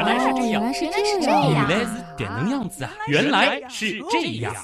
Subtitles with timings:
[0.00, 1.28] 原来是这样，原来是原来是这样。
[1.28, 2.90] 这样原来是点能样子啊！
[3.06, 4.54] 原来是这样。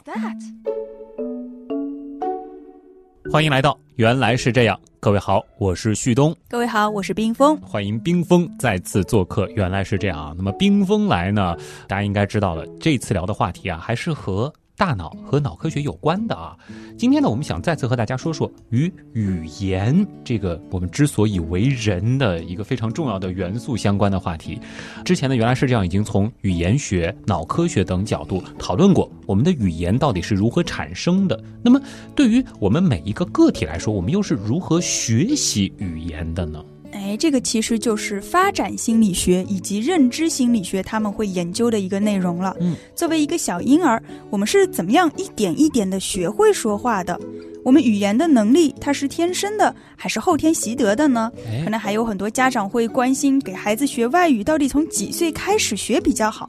[3.30, 7.54] 欢迎来到《原来是这样》，各位好，我是旭东，各位好，我是冰峰。
[7.58, 9.46] 欢迎冰峰再次做客。
[9.50, 11.54] 原来是这样啊，那么冰峰来呢，
[11.86, 16.56] 大家应该知道了，这次聊的话题啊，还是和大脑和脑科学有关的啊。
[16.96, 24.60] 今天呢，我们想再次和大家说说与语言这个我们之所以为人的一个非常重要的元素相关的话题。
[25.04, 31.42] 之前呢，原来是这样，已经从语言学、脑科学等角度讨论过我们的语言到底是如何产生的。
[31.62, 31.80] 那么，
[32.14, 36.64] 对于我们每一个个体来说，我们又是如何学习语言的呢？
[36.92, 42.56] 哎，这个其实就是发展心理学以及认知心理学他们会研究的一个内容了。
[42.60, 47.18] 嗯，作为一个小婴儿，我们是怎么样一点一点的学会说话的？
[47.64, 51.32] 我们语言的能力，它是天生的还是后天习得的呢？
[51.48, 56.48] 哎可能还有很多家长会关心，给孩子学外语到底从几岁开始学比较好？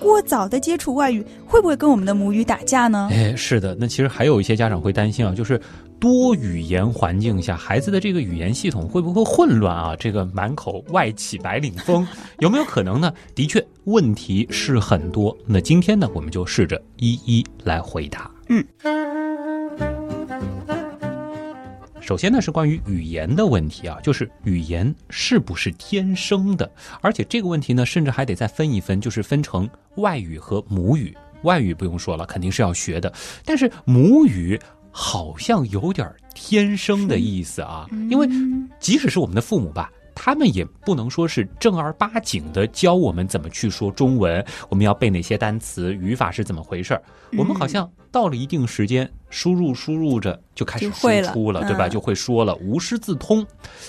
[0.00, 3.10] 过早的接触外语会不会跟我们的母语打架呢？
[3.12, 5.60] 哎，是的，那其实还有一些家长会担心啊，就是
[6.04, 9.96] 多语言环境下，孩子的这个语言系统会不会混乱啊？
[9.96, 12.06] 这个满口外起白领风，
[12.40, 13.10] 有没有可能呢？
[13.34, 15.34] 的确，问题是很多。
[15.46, 18.30] 那今天呢，我们就试着一一来回答。
[18.50, 18.62] 嗯。
[22.02, 26.70] 首先呢，是关于语言的问题啊，就是语言是不是天生的？
[27.00, 31.16] 而且这个问题呢，甚至还得再分一分，就是分成外语和母语。
[31.44, 33.10] 外语不用说了，肯定是要学的，
[33.42, 34.60] 但是母语
[34.96, 38.28] 好像有点天生的意思啊，因为
[38.78, 39.90] 即使是我们的父母吧。
[40.16, 47.02] 他们也不能说是正儿八经的教我们怎么去说中文，我们要背哪些单词，语法是怎么回事儿。
[47.36, 51.88] 我们好像到了一定时间，输入输入着就开始输出了，对吧？
[51.88, 53.44] 嗯就会说了，无师自通。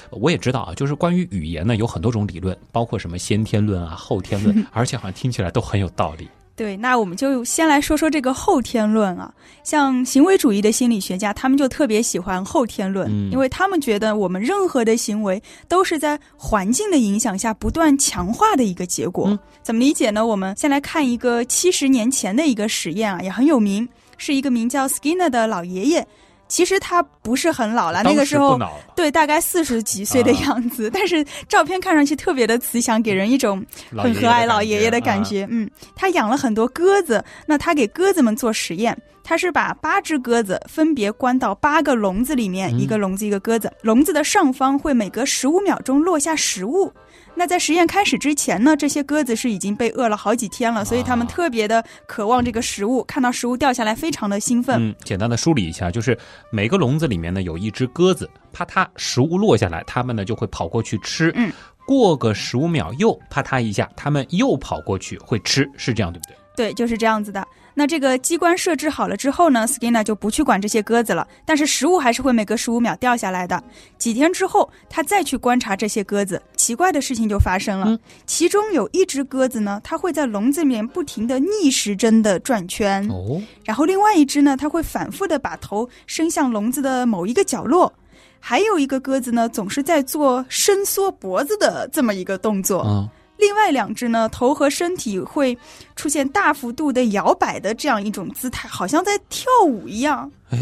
[0.09, 6.27] 我也知道啊，就是关于语言呢，有很多种理论，包括什么先天论啊、后天论， 而且好像听起来都很有道理。
[6.55, 9.29] 对，那我们就先来说说这个后天论啊。
[9.63, 19.27] 像行为主义的心理学家，他们就特别喜欢后天论，嗯因为他们觉得我们任何的行为都是在环境的影响下不断强化的一个结果。
[19.27, 20.25] 嗯怎么理解呢？
[20.25, 26.07] 我们先来看一个七十年前的一个实验啊，也很有名，是一个名叫 Skinner 的老爷爷。
[26.47, 28.59] 其实他不是很老了，那个时候
[28.95, 30.41] 对，大概四十几岁的啊。
[30.41, 33.63] 样子，但是照片看上去特别的慈祥，给人一种
[33.97, 35.47] 很和蔼老爷爷的感啊觉。
[35.49, 46.93] 嗯，他养了很多鸽子，那他给鸽子们做实验，他是把八只鸽子分别关到八个笼子里面，嗯一个笼子一个鸽子，笼子的上方会每隔十五秒钟落下食物。
[47.35, 54.77] 那在实验开始之前呢，这些鸽子是已经被饿了好几天了，所以它们啊特别的渴望这个食物，看到食物掉下来非常的兴奋。
[54.79, 56.17] 嗯，简单的梳理一下，就是
[56.49, 61.31] 每个笼子里面呢有一只鸽子，啪嗒，食物落下来，它们呢就会跑过去吃。
[61.35, 61.51] 嗯，
[61.85, 66.35] 过个十五秒又啪嗒一下，它们又跑过去会吃，是这样对不对？
[66.55, 67.45] 对，就是这样子的。
[67.77, 73.61] 那这个机关设置好了之后呢，Skinner 就不去管这些鸽子了，但是食物还是会每隔十五秒掉下来的。
[73.97, 77.85] 几天之后，他再去观察这些鸽子，奇怪的事情就发生了。
[77.89, 87.91] 嗯其中有一只鸽子呢，它会在笼子里面不停的逆时针的转圈，哦，然后另外一只呢，它会反复的把头伸向笼子的某一个角落。
[88.39, 92.83] 还有一个鸽子呢，总是在做伸缩脖子的这么一个动作。
[92.85, 95.57] 嗯，另外两只呢，头和身体会
[95.95, 100.31] 出现大幅度的摇摆的这样一种姿态，好像在跳舞一样。
[100.51, 100.59] 哎，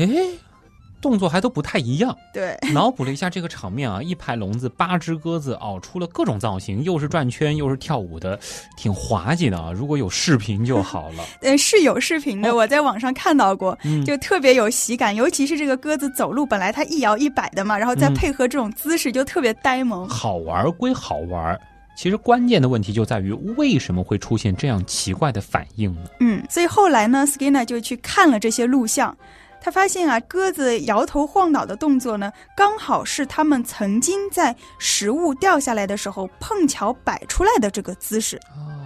[1.01, 2.15] 动作还都不太一样。
[2.33, 8.39] 对，脑补了一下这个场面啊，一排笼子，八只鸽子熬出了各种造型，又是转圈又是跳舞的，
[8.77, 9.71] 挺滑稽的啊。
[9.71, 11.23] 如果有视频就好了。
[11.41, 15.13] 呃，是有视频的，哦我在网上看到过，嗯就特别有喜感。
[15.13, 20.07] 尤其是这个鸽子走路，本来它一摇一摆的嘛，然后再嗯配合这种姿势，就特别呆萌。
[20.07, 21.59] 好玩归好玩，
[21.95, 26.01] 其实关键的问题就在于为什么会出现这样奇怪的反应呢？
[26.19, 29.15] 嗯，所以后来呢，Skinner 就去看了这些录像。
[29.61, 38.37] 他发现啊，鸽子摇头晃脑的动作呢，刚好是他们曾经在食物掉下来的时候碰巧摆出来的这个姿势。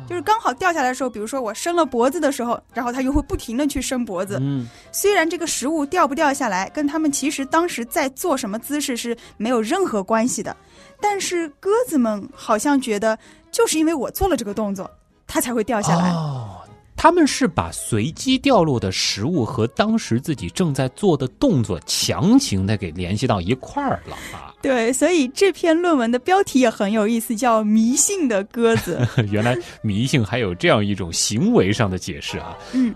[0.07, 4.37] 就是刚好掉下来的时候，比如说我伸了脖子的时候，然后它又会不停的去伸脖子。
[4.39, 10.55] 嗯，虽然这个食物掉不掉下来，跟他们其实当时在做什么姿势是没有任何关系的，
[11.01, 13.17] 但是鸽子们好像觉得，
[13.51, 14.89] 就是因为我做了这个动作，
[15.25, 16.09] 它才会掉下来。
[16.11, 16.61] 哦，
[16.95, 24.53] 他们是把随机掉落的食物和当时自己正在做的动作强行的给联系到一块儿了啊！
[24.61, 28.99] 对，所以这篇论文的标题也很有意思，叫《迷信的鸽子》。
[29.31, 32.57] 原来迷信还有这样一种行为上的解释啊！
[32.73, 32.93] 嗯，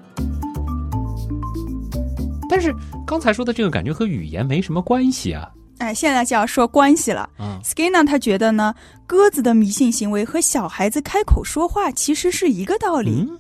[2.49, 2.73] 但是
[3.05, 5.47] 刚才说的这个感觉和语言没什么关系啊。
[5.81, 7.27] 哎，现在就要说关系了。
[7.39, 8.75] 嗯 Skinner 他觉得呢，
[9.07, 13.25] 鸽子的迷信行为和小孩子开口说话其实是一个道理。
[13.27, 13.39] 嗯，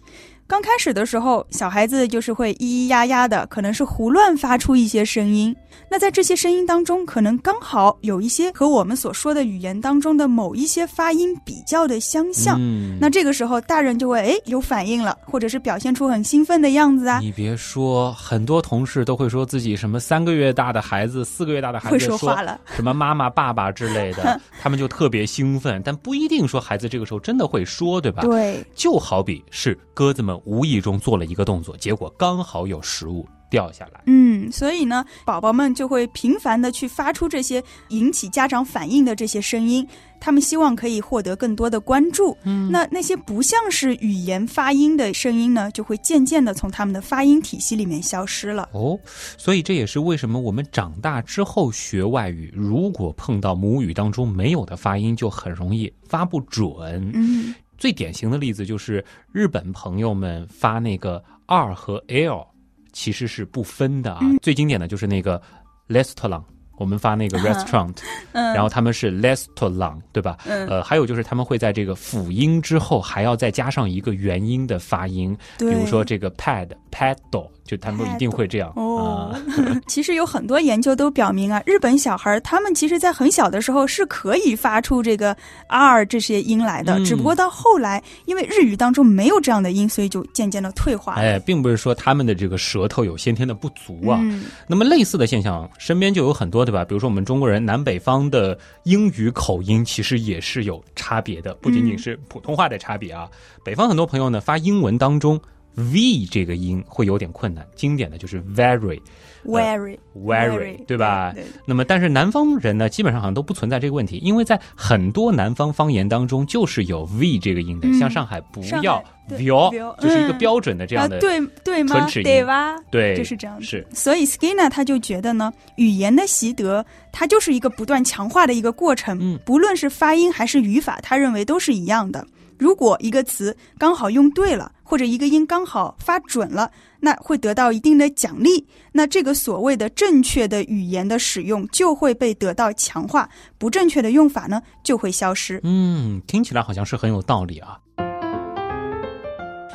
[0.51, 5.55] 刚开始的时候，小孩子就是会咿咿呀呀的，可能是胡乱发出一些声音。
[5.89, 12.57] 那在这些声音当中，可能刚好有一些和我们所说的语言当中的某一些发音比较的相像。
[12.59, 22.59] 嗯那这个时候，大人就会哎有反应了，或者是表现出很兴奋的样子啊，你别说，很多同事都会说自己什么三个月大的孩子、四个月大的孩子会说话了。
[22.75, 28.21] 什么妈妈、爸爸之类的，他们就特别兴奋，但不一定说孩子这个时候真的会说，对吧？
[28.23, 34.01] 对，就好比是鸽子们无意中做了一个动作，结果刚好有食物掉下来。
[34.05, 39.85] 嗯，所以呢，宝宝们就会频繁的去发出这些引起家长反应的这些声音，
[40.19, 42.35] 他们希望可以获得更多的关注。
[42.43, 48.69] 嗯那那些不像是语言发音的声音呢，就会渐渐的从他们的发音体系里面消失了。
[48.71, 48.97] 哦，
[49.37, 57.11] 所以这也是为什么我们长大之后学外语，如果碰到母语当中没有的发音，就很容易发不准。
[57.13, 62.45] 嗯，最典型的例子就是日本朋友们发那个 r 和 l
[62.93, 64.19] 其实是不分的啊。
[64.21, 65.41] 嗯最经典的就是那个
[65.89, 66.43] restaurant，
[66.77, 67.97] 我们发那个 restaurant，
[68.33, 70.37] 嗯然后他们是 restaurant，对吧？
[70.45, 78.69] 嗯呃，还有就是他们会在这个辅音之后还要再加上一个元音的发音，比如说这个 pad paddle，就他们一定会这样。
[78.75, 79.39] 哦啊，
[79.87, 85.33] 其实有很多研究都表明啊，日本小孩儿他们其实在很小的时候是可以发出这个
[85.67, 91.21] r 这些音来的，嗯只不过到后来因为日语当中没有这样的音，所以就渐渐的退化了。
[91.21, 94.19] 哎，并不是说他们的这个舌头有先天的不足啊。
[94.21, 96.83] 嗯那么类似的现象，身边就有很多，对吧？
[96.83, 103.29] 比如说我们中国人南北方的英语口音，其实也是有差别的，不仅仅是普通话的差别啊。
[103.63, 105.39] 北方很多朋友呢，发英文当中
[105.75, 108.99] v 这个音会有点困难，经典的就是 very。
[109.43, 111.31] ，very very，对吧？
[111.33, 117.87] 对那么，但是南方人呢，基本上好像都不存在这个问题，因为在很多南方方言当中，就是有 v 这个音的。
[117.87, 122.75] 嗯像上海不要对 vio，vio，就是一个嗯标准的这样的啊，对对吗对吧？
[122.91, 123.65] 对就是这样子。
[123.65, 132.25] 是所以 Skinner 他就觉得呢，语言的习得它就是一个不断强化的一个过程，嗯不论是发音还是语法，他认为都是一样的。
[132.61, 136.69] 如果一个词刚好用对了，或者一个音刚好发准了，
[136.99, 138.67] 那会得到一定的奖励。
[138.91, 143.27] 那这个所谓的正确的语言的使用就会被得到强化，
[143.57, 145.59] 不正确的用法呢就会消失。
[145.63, 147.79] 嗯，听起来好像是很有道理啊。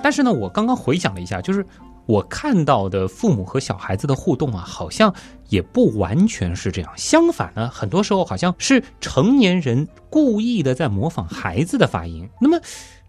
[0.00, 1.66] 但是呢，我刚刚回想了一下，就是
[2.06, 5.12] 我看到的父母和小孩子的互动啊，好像
[5.48, 6.92] 也不完全是这样。
[6.96, 12.28] 相反呢，很多时候好像是成年人故意的在模仿孩子的发音。
[12.40, 12.58] 那么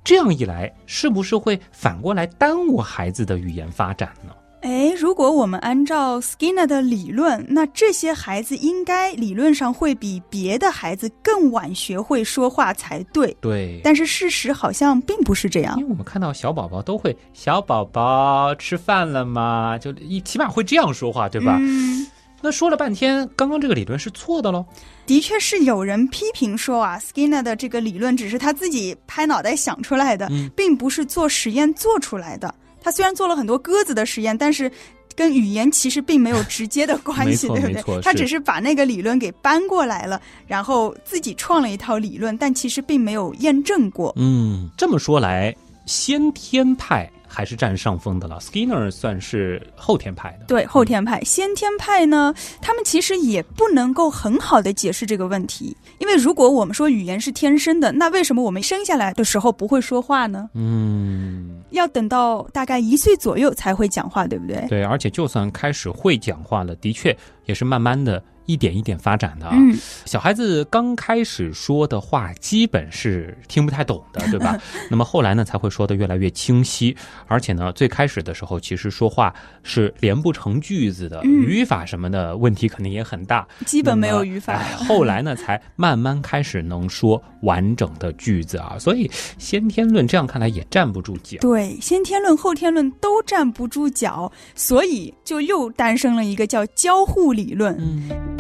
[0.04, 4.32] 这样一来，是不是会反过来耽误孩子的语言发展呢？
[4.62, 13.36] 哎，如果我们按照 Skinner 的理论，那这些孩子应该理论上会比别的孩子更晚学会说话才对。
[13.40, 13.80] 对。
[13.84, 15.84] 但是事实好像并不是这样因。
[15.84, 21.56] 为我们看到小宝宝都会“小宝宝吃饭了吗”，就一起码会这样说话，对吧？
[21.60, 22.08] 嗯，
[22.42, 24.66] 那说了半天，刚刚这个理论是错的喽。
[25.06, 32.54] 的确是有人批评说啊，Skinner 的这个理论只是他自己拍脑袋想出来的，嗯并不是做实验做出来的。
[32.88, 34.72] 他虽然做了很多鸽子的实验，但是。
[35.18, 38.02] 跟语言其实并没有直接的 关系，对不对？
[38.04, 44.14] 他只是把那个理论给搬过来了，然后自己创了一套理论，但其实并没有验证过。
[44.16, 45.56] 嗯，这么说来，
[45.88, 48.40] 先天派还是占上风的了。
[48.40, 50.46] Skinner 算是后天派的。
[50.48, 60.50] 对，后天派、先天派呢，他们其实也不能够很好的解释这个问题，因为如果我们说语言是天生的，那为什么我们生下来的时候不会说话呢？
[60.56, 64.66] 嗯，要等到大概一岁左右才会讲话，对不对？
[64.68, 67.16] 对，而且就算开始会讲话了，的确
[67.46, 68.20] 也是慢慢的。
[68.48, 74.58] 一点一点发展的啊，嗯，小孩子刚开始说的话基本是听不太懂的，对吧？
[74.90, 76.96] 那么后来呢，才会说的越来越清晰，
[77.28, 84.74] 而且呢，最开始的时候其实说话是连不成句子的，嗯语法什么的问题肯定也很大，基本没有语法哎。
[84.76, 91.38] 后来呢，才慢慢开始能说完整的句子啊，所以先天论这样看来也站不住脚。
[91.42, 97.76] 对，先天论、后天论都站不住脚，所以就又诞生了一个叫交互理论。
[97.78, 98.37] 嗯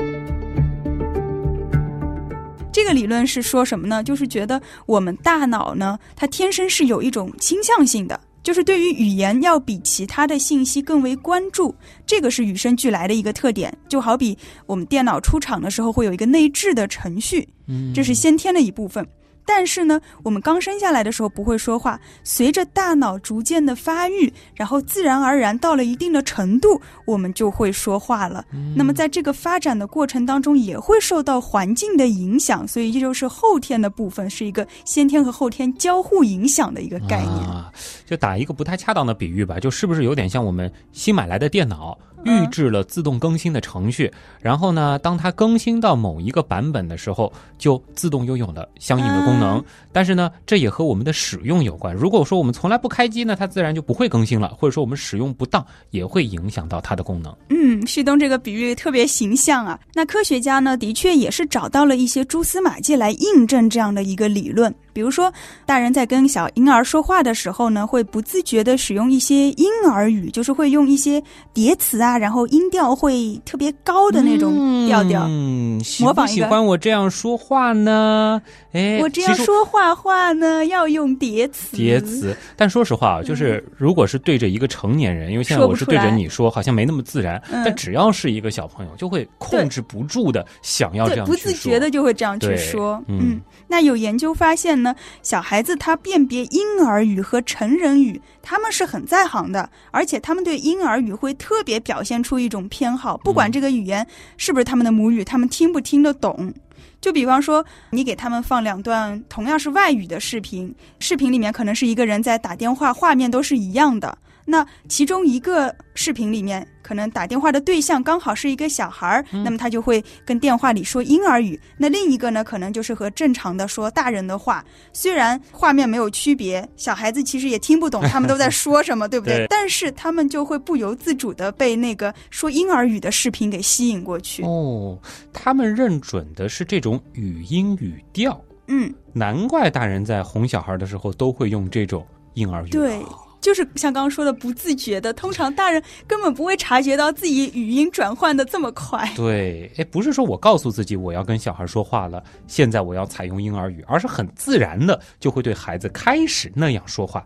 [2.77, 4.03] 这个理论是说什么呢？
[4.03, 11.74] 就是觉得我们大脑呢，它天生是有一种倾向性的，就是对于语言要比其他的信息更为关注，
[12.05, 13.75] 这个是与生俱来的一个特点。
[13.89, 19.03] 就好比我们电脑出厂的时候会有一个内置的程序，嗯这是先天的一部分。
[19.47, 28.45] 但是呢，我们刚生下来的时候不会说话，随着大脑逐渐的发育，然后自然而然到了一定的程度，我们就会说话了。
[28.51, 37.47] 嗯那么在这个发展的过程当中，也会受到环境的影响，所以这就是后天的部分，是一个先天和后天交互影响的一个概念。
[37.47, 37.71] 啊，
[38.05, 49.57] 就打一个不太恰当的比喻吧，就是不是有点像我们新买来的电脑嗯预置了自动更新的程序，然后呢，当它更新到某一个版本的时候，就自动拥有了相应的功能。
[49.59, 49.65] 嗯
[49.97, 51.95] 但是呢，这也和我们的使用有关。
[51.95, 57.36] 如果说我们从来不开机呢，它自然就不会更新了，或者说我们使用不当，也会影响到它的功能。
[57.50, 59.79] 嗯，旭东这个比喻特别形象啊。
[59.95, 64.71] 那科学家呢，的确也是找到了一些蛛丝马迹来印证这样的一个理论。
[64.97, 65.31] 比如说，
[65.63, 71.21] 大人在跟小婴儿说话的时候呢，会不自觉的使用一些婴儿语，就是会用一些
[71.53, 75.27] 叠词啊，然后音调会特别高的那种调调。
[75.27, 78.41] 嗯，喜不模仿一个喜欢我这样说话呢？
[78.77, 81.75] 哎，我这样说画画呢，要用叠词。
[81.75, 87.41] 叠词，但说实话啊，就是如果是对着一个成年人，因为现在我是对着你说，好像没那么自然。
[87.51, 91.36] 嗯但只要是一个小朋友，就会控制不住的想要这样，不。
[91.38, 93.01] 自觉的就会这样去说。
[93.07, 104.05] 嗯嗯，那有研究发现呢，小孩子他辨别婴儿语和成人语，他们是很在行的，而且他们对婴儿语会特别表现出一种偏好，不管这个语言
[104.36, 106.53] 是不是他们的母语，他们听不听得懂。
[106.99, 114.17] 就比方说，你给他们放两段同样是外语的视频，视频里面可能是一个人在打电话，画面都是一样的。
[114.45, 121.60] 那其中一个视频里面，可能打电话的对象刚好是一个小孩儿，那么他就会跟电话里说婴儿语。
[121.75, 124.63] 那另一个呢，可能就是和正常的说大人的话。
[124.94, 129.39] 虽然画面没有区别，小孩子其实也听不懂他们都在说什么，对不对？
[129.39, 134.44] 对但是他们就会不由自主的被那个说婴儿语的视频给吸引过去。
[134.44, 134.98] 哦，
[135.34, 142.70] 他们认准的是这种语音语调，嗯，难怪大人在哄小孩的时候都会用这种婴儿语。
[142.70, 142.98] 对。
[143.47, 149.09] 就是像刚刚说的，不自觉的，通常大人根本不会察觉到自己语音转换的这么快。
[149.15, 157.25] 对，哎，不是说我告诉自己我要跟小孩说话了，现在我要采用婴儿语，而是很自然的就会对孩子开始那样说话。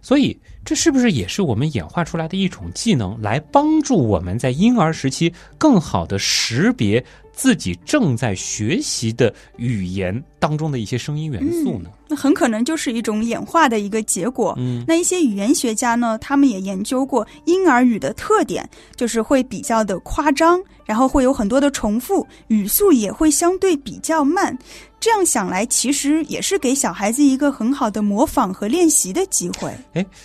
[0.00, 11.90] 所以，这是不是也是我们演化出来的一种技能，来帮助我们在婴儿时期更好的识别自己正在学习的语言当中的一些声音元素呢？
[12.08, 14.54] 那很可能就是一种演化的一个结果。
[14.58, 24.56] 嗯那一些语言学家呢，他们也研究过婴儿语的特点，就是会比较的夸张，然后会有很多的重复，语速也会相对比较慢。
[24.98, 29.72] 这样想来，其实也是给小孩子一个很好的模仿和练习的机会。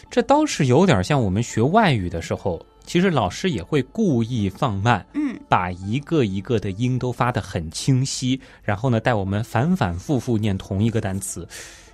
[0.09, 11.47] 这倒是有点像我们学外语的时候，其实老师也会故意放慢，嗯，把一个一个的音都发得很清晰，然后呢，带我们反反复复念同一个单词。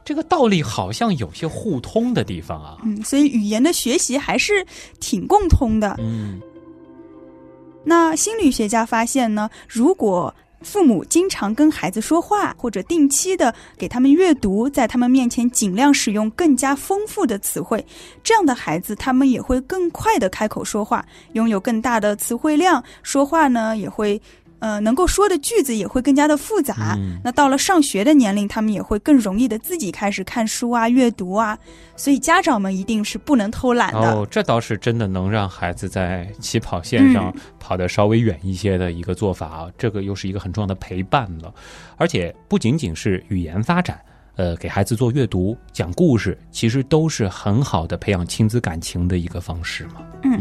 [0.04, 2.78] 这个道理好像有些互通的地方啊。
[2.84, 4.66] 嗯，所以语言的学习还是
[5.00, 5.96] 挺共通的。
[6.00, 6.42] 嗯
[7.84, 17.86] 那心理学家发现呢，如果父母经常跟孩子说话，或者定期的给他们阅读，在他们面前尽量使用更加丰富的词汇，
[18.24, 24.22] 这样的孩子他们也会更快的开口说话，拥有更大的词汇量，说话呢也会。
[24.60, 26.96] 呃，能够说的句子也会更加的复杂。
[26.98, 31.58] 嗯那到了上学的年龄，他们也会更容易的自己开始看书啊、阅读啊。
[31.96, 34.14] 所以家长们一定是不能偷懒的。
[34.14, 39.68] 哦，这倒是真的能让孩子在起跑线上嗯跑得稍微远一些的一个做法啊。
[39.78, 41.54] 这个又是一个很重要的陪伴了，
[41.96, 44.00] 而且不仅仅是语言发展。
[44.36, 49.94] 呃，给孩子做阅读、讲故事，其实都是很好的培养亲子感情的一个方式嘛。
[50.24, 50.40] 嗯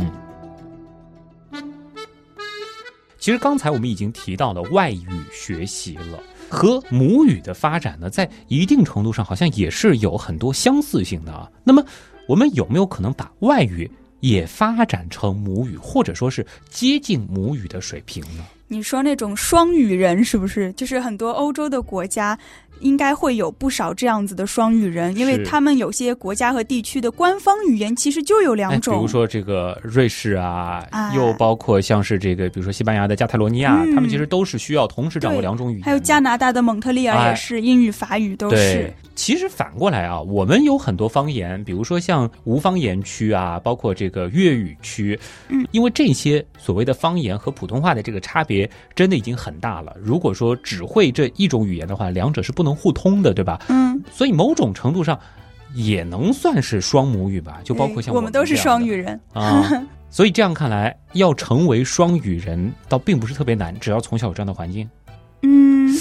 [3.26, 11.50] 其实刚才我们已经提到了外语学习了，和母语的发展呢，在一定程度上好像也是有很多相似性的啊。
[11.64, 11.84] 那么，
[12.28, 13.90] 我们有没有可能把外语
[14.20, 18.46] 也发展成母语，或者说是接近母语的水平呢？
[18.68, 20.72] 你说那种双语人是不是？
[20.72, 22.36] 就是很多欧洲的国家，
[22.80, 28.90] 应该会有不少这样子的双语人，因为他们有些国家和地区的官方语言其实就有两哎，比。
[28.90, 35.84] 如说这个瑞士啊，哎又包括像是这个，比如说西班牙的加泰罗尼亚，嗯他们其实都是需要同时掌握两种语言。
[35.84, 45.18] 还有加拿大的蒙特利尔哎也是，英语、法语都是。，其实反过来啊，我们有很多方言，比如说像无方言区啊，包括这个粤语区，
[45.48, 49.96] 嗯，因为这些所谓的方言和普通话的这个差别真的已经很大了。
[50.00, 53.60] 如果说只会这一种语言的话，两者是不能互通的，对吧？
[53.68, 55.18] 嗯，所以某种程度上
[55.74, 59.18] 也能算是双母语吧，就包括像我们都是双语人。
[59.32, 59.68] 啊。
[60.08, 64.88] 所以这样看来，要成为双语人倒并不是特别难，只要从小有这样的环境。
[65.42, 65.92] 嗯，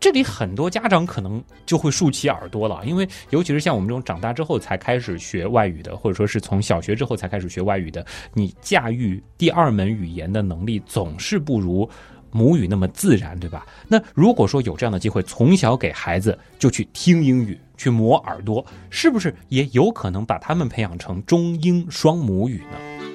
[0.00, 11.88] 这里很多家长可能就会竖起耳朵了，因为尤其是像我们这种长大之后才开始学外语的，或者说是从小学之后才开始学外语的，你驾驭第二门语言的能力总是不如
[12.30, 13.66] 母语那么自然，对吧？
[13.88, 23.09] 那如果说有这样的机会，从小给孩子就去听英语，去磨耳朵，是不是也有可能把他们培养成中英双母语呢？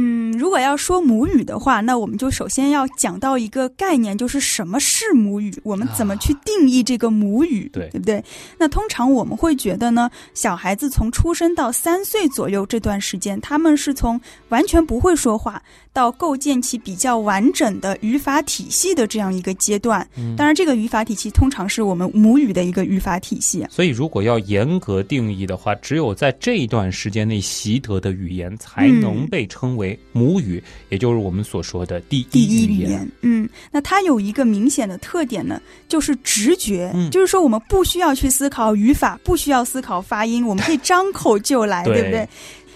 [0.00, 8.22] 嗯，如果要说母语的话，那我们就首先要讲到一个概念，就是什么是母语，我们怎么去定义这个母语，对对不对？
[8.56, 15.60] 那通常我们会觉得呢，小孩子从出生到三岁左右这段时间，他们是从完全不会说话
[15.92, 20.06] 到构建起比较完整的语法体系的这样一个阶段。
[20.36, 23.66] 当然，这个语法体系通常是我们母语的一个语法体系。
[23.68, 37.10] 所以，如果要严格定义的话，只有在这一段时间内习得的语言，才能被称为母语，也就是我们所说的第第一一语言，嗯，那它有一个明显的特点呢，就是直觉，嗯。
[37.10, 41.94] 就是说我们不需要去思考语法，不需要思考发音，我们可以张口就来，对。
[41.94, 42.28] 对不对？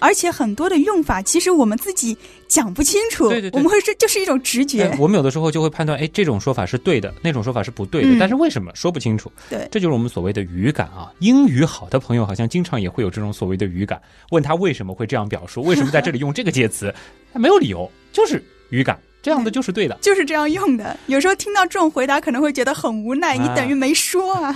[0.03, 2.17] 而且很多的用法，其实我们自己
[2.49, 3.57] 讲不清楚，对对对。
[3.57, 4.83] 我们会说就是一种直觉。
[4.83, 8.19] 哎，我们有的时候就会判断，哎，这种说法是对的，那种说法是不对的，嗯。
[8.19, 8.73] 但是为什么？
[8.75, 9.31] 说不清楚？
[9.49, 9.69] 对。
[9.71, 11.13] 这就是我们所谓的语感啊。
[11.21, 16.93] 英语好的朋友好像经常也会有这种所谓的语感，问他为什么会这样表述，为什么在这里用这个介词，
[17.33, 19.97] 他没有理由，就是语感，这样的就是对的。
[20.03, 20.97] 就是这样用的。
[21.07, 24.53] 有时候听到这种回答，可能会觉得很无奈，啊你等于没说啊。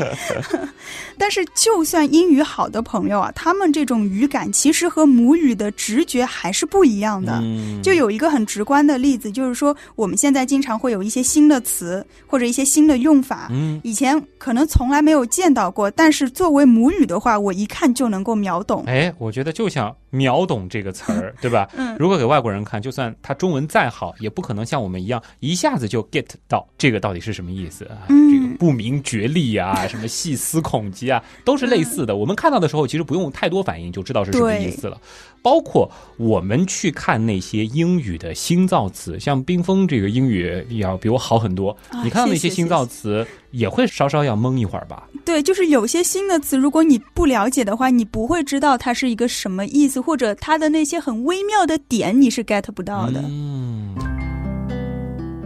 [1.16, 7.38] 但是，就算英语好的朋友啊，他们这种语感其实和母语的直觉还是不一样的。
[7.42, 18.82] 嗯就有一个很直观的例子，就是说我们现在经常会有一些新的词或者一些新的用法，嗯，以前可能从来没有见到过，但是作为母语的话，我一看就能够秒懂。
[18.86, 21.68] 哎，我觉得就像“秒懂”这个词儿，对吧？
[21.76, 28.06] 嗯如果给外国人看，就算他中文再好，也不可能像我们一样一下子就 get 到这个到底是什么意思啊。
[28.08, 32.16] 嗯这个不明觉厉啊，什么细思恐极啊，都是类似的。
[32.16, 35.00] 我们看到的时候，其实不用太多反应就知道是什么意思了。
[35.42, 41.70] 包括我们去看那些英语的新造词，像冰峰这个英语要比我好很多。
[41.90, 45.08] 啊你看到那些新造词，也会稍稍要懵一会儿吧？
[45.24, 53.22] 对，就是有些新的词，如果你不了解的话，你不会知道它是一个什么意思，或者它的那些很微妙的点，你是 get 不到的。
[53.24, 53.94] 嗯，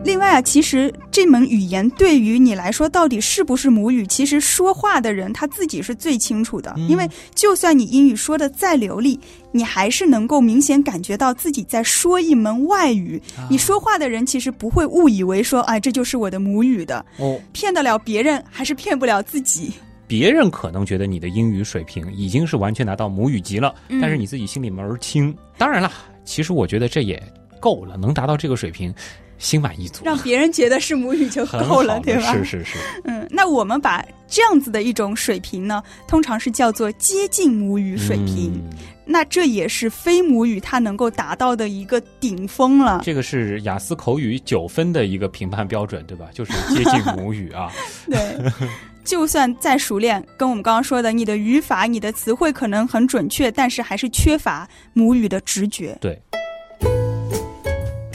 [0.03, 6.73] 另外啊，其实这门语言对于你来说到底是不是母语，其实说话的人他自己是最清楚的。
[6.77, 9.21] 嗯因为就算你英语说的再流利，
[9.53, 13.21] 你还是能够明显感觉到自己在说一门外语。
[13.37, 17.39] 啊你说话的人其实不会误以为说，哎，这就是我的母语的，哦。
[17.53, 19.73] 骗得了别人，还是骗不了自己。
[20.09, 25.33] 别人可能觉得你的英语水平已经是完全达到母语级了，嗯但是你自己心里门儿清。
[25.57, 25.93] 当然了，
[26.25, 27.23] 其实我觉得这也
[27.61, 28.93] 够了，能达到这个水平，
[29.41, 32.33] 心满意足，让别人觉得是母语就够了，对吧？
[32.33, 38.53] 是是是，嗯，那我们把这样子的一种水平呢，通常是叫做接近母语水平。
[38.55, 38.71] 嗯
[39.13, 43.01] 那这也是非母语它能够达到的一个顶峰了。
[43.03, 46.29] 这个是雅思口语九分的一个评判标准，对吧？
[46.33, 47.73] 就是接近母语啊。
[48.07, 48.39] 对，
[49.03, 55.99] 就算再熟练，跟我们刚刚说的，你的语法、你的词汇可能很准确，但是还是缺乏母语的直觉。
[56.01, 56.17] 对，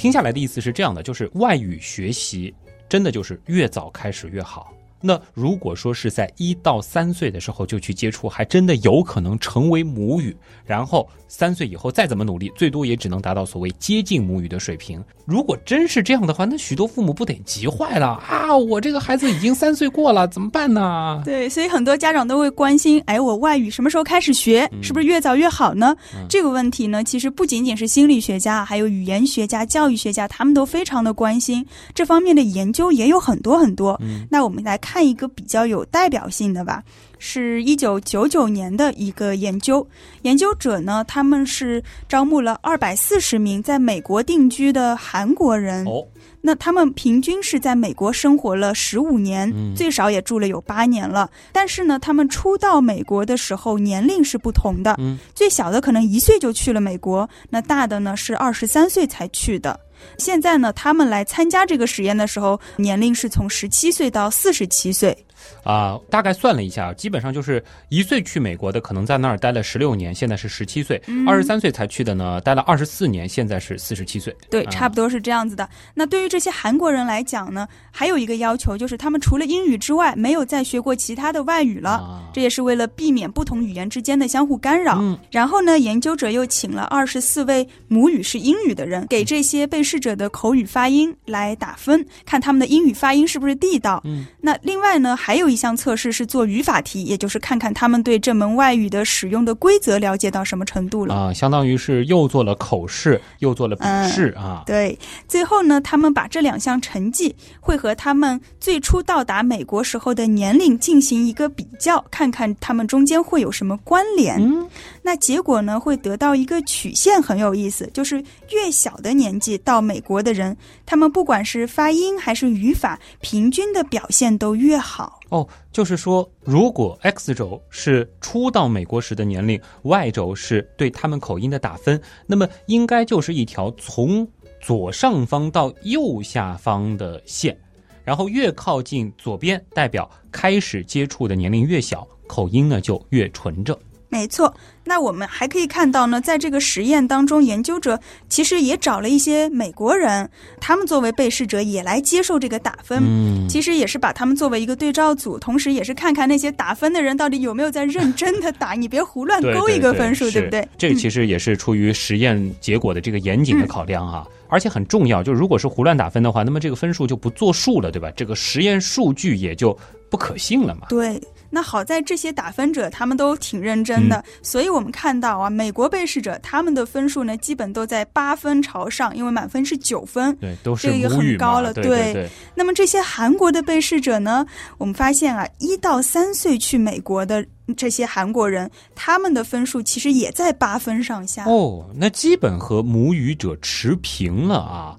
[0.05, 2.53] 听下来的意思是这样的，就是外语学习
[2.87, 4.71] 真的就是越早开始越好。
[5.05, 10.35] 那如果说是在一到三岁的时候就去接触，还真的有可能成为母语。
[10.65, 15.03] 然后三岁以后再怎么努力，最多也只能达到所谓接近母语的水平。
[15.25, 18.55] 如果真是这样的话，那许多父母不得急坏了啊！
[18.55, 21.21] 我这个孩子已经三岁过了，怎么办呢？
[21.23, 24.67] 对，所以很多家长都会关心，哎，我外语什么时候开始学？
[24.71, 25.95] 嗯是不是越早越好呢？
[26.29, 33.99] 这个问题呢，其实不仅仅是心理学家，还有语言学家、教育学家，他们都非常的关心这方面的研究，也有很多很多。
[34.01, 36.83] 嗯那我们来看一个比较有代表性的吧，
[37.19, 39.85] 是一九九九年的一个研究。
[40.23, 45.85] 研究者呢，他们是招募了二百四十名在美国定居的韩国人。
[45.85, 46.05] 哦，
[46.41, 51.29] 那他们平均是在美国生活了十五年，嗯最少也住了有八年了。
[51.51, 59.79] 但是呢，他们初到美国的时候年龄是不同的，嗯最小的可能一岁就去了美国，那大的呢是二十三岁才去的。
[60.17, 65.24] 现在呢，他们来参加这个实验的时候，年龄是从十七岁到四十七岁。
[65.63, 74.35] 啊，大概算了一下，基本上就是一岁去美国的，可能在那儿待了十六年，现在是十七岁；二十三岁才去的呢，待了二十四年，现在是四十七岁。
[74.49, 75.67] 对，差不多是这样子的。
[75.93, 82.29] 那对于这些韩国人来讲呢，还有一个要求，就是他们除了英语之外，没有再学过其他的外语了。
[82.33, 85.01] 这也是为了避免不同语言之间的相互干扰。
[85.31, 94.01] 然后呢，研究者又请了二十四位母语是英语的人，给这些被试者的口语发音来打分，看他们的英语发音是不是地道。
[94.03, 101.15] 嗯，那另外呢，还有一项测试是做语法题，也就是看看他们对这门外语的使用的规则了解到什么程度了。
[101.15, 104.63] 啊，相当于是又做了口试，又做了笔试啊。
[104.65, 112.25] 对，最后呢，他们把这两项成绩会和他们最初到达美国时候的年龄进行一个比较，看。
[112.25, 114.67] 看看他们中间会有什么关联？
[115.05, 115.79] 那结果呢？
[115.79, 118.17] 会得到一个曲线，很有意思，就是
[118.49, 125.19] 越小的年纪到美国的人，他们不管是发音还是语法，平均的表现都越好。
[125.29, 134.27] 哦，就是说，如果 X 轴是初到美国时的年龄，Y 轴是对他们口音的打分，那么应该就是一条从
[134.59, 137.55] 左上方到右下方的线，
[138.03, 142.07] 然后越靠近左边，代表开始接触的年龄越小。
[142.25, 143.77] 口音呢就越纯正，
[144.15, 144.53] 没错。
[144.85, 147.99] 那我们还可以看到呢，在这个实验当中，研究者
[148.29, 150.29] 其实也找了一些美国人，
[150.61, 153.01] 他们作为被试者也来接受这个打分。
[153.01, 160.65] 嗯，其实也是把他们作为一个对照组，同时也是看看那些打分的人到底有没有在认真的打，你别胡乱勾一个分数，对不对？
[160.77, 168.11] 这其实也是出于实验结果的这个严谨的考量啊，而且很重要，就如果是胡乱打分的话，那么这个分数就不作数了，对吧？
[168.15, 169.75] 这个实验数据也就
[170.11, 170.87] 不可信了嘛。
[170.89, 171.19] 对。
[171.55, 181.73] 那好在这些打分者他们都挺认真的，所以我们看到啊，美国被试者他们的分数呢，基本都在八分朝上，因为满分是九分，对，都是这个很高了。
[181.73, 184.45] 对，那么这些韩国的被试者呢，
[184.77, 187.45] 我们发现啊，一到三岁去美国的
[187.77, 191.45] 这些韩国人，他们的分数其实也在八分上下。
[191.45, 194.97] 哦，那基本和母语者持平了啊。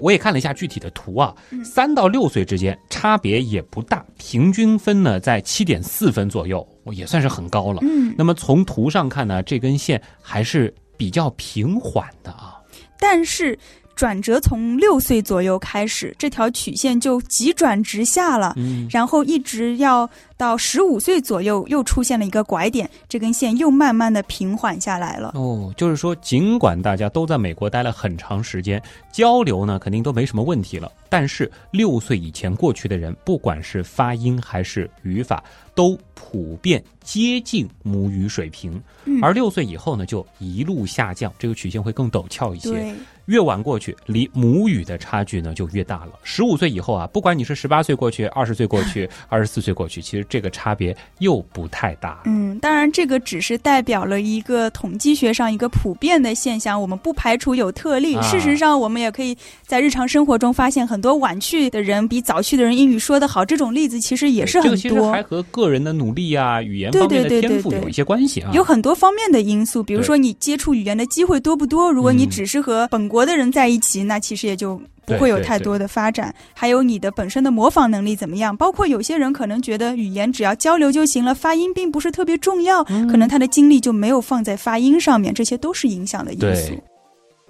[0.00, 7.80] 我也看了一下具体的图啊，三到六岁之间差别也不大，平均分呢在七点四分左右，也算是很高了。
[7.82, 12.56] 嗯，那么从图上看呢，这根线还是比较平缓的啊，
[12.98, 13.58] 但是。
[13.96, 18.54] 转折从六岁左右开始，这条曲线就急转直下了，
[18.90, 25.32] 然后一直要到十五岁左右，又出现了一个拐点，这根线又慢慢的平缓下来了。
[25.34, 28.80] 哦，就是说，尽管大家都在美国待了很长时间，
[29.10, 35.42] 交流呢肯定都没什么问题了，但是六岁以前过去的人，不管是发音还是语法，
[35.74, 38.78] 都普遍接近母语水平，
[39.22, 42.94] 而六岁以后呢，就一路下降，这个曲线会更陡峭一些。
[43.26, 46.12] 越晚过去，离母语的差距呢就越大了。
[46.22, 52.20] 十五岁以后啊，不管你是十八岁过去、二十岁过去、 二十四岁过去，其实这个差别又不太大。
[52.24, 58.20] 嗯，当然这个只是代表了一个统计学上一个普遍的现象，我们不排除有特例。
[58.22, 59.36] 事实上，我们也可以
[59.66, 64.76] 在日常生活中发现很多晚去的人比早去的人英语说得好，这种例子其实也是很多。
[64.76, 68.50] 这个其实还和个人的努力啊、语言方面的天赋有一些关系啊。
[68.52, 71.90] 有很多方面的因素，比如说你接触语言的机会多不多。
[71.90, 76.34] 如果你只是和本国国的人在一起，那其实也就不会有太多的发展。
[76.52, 78.54] 还有你的本身的模仿能力怎么样？
[78.54, 86.74] 包括有些人可能觉得语言只要交流就行了，发音并不是特别重要，可能他的精力就没有放在发音上面，这些都是影响的因素。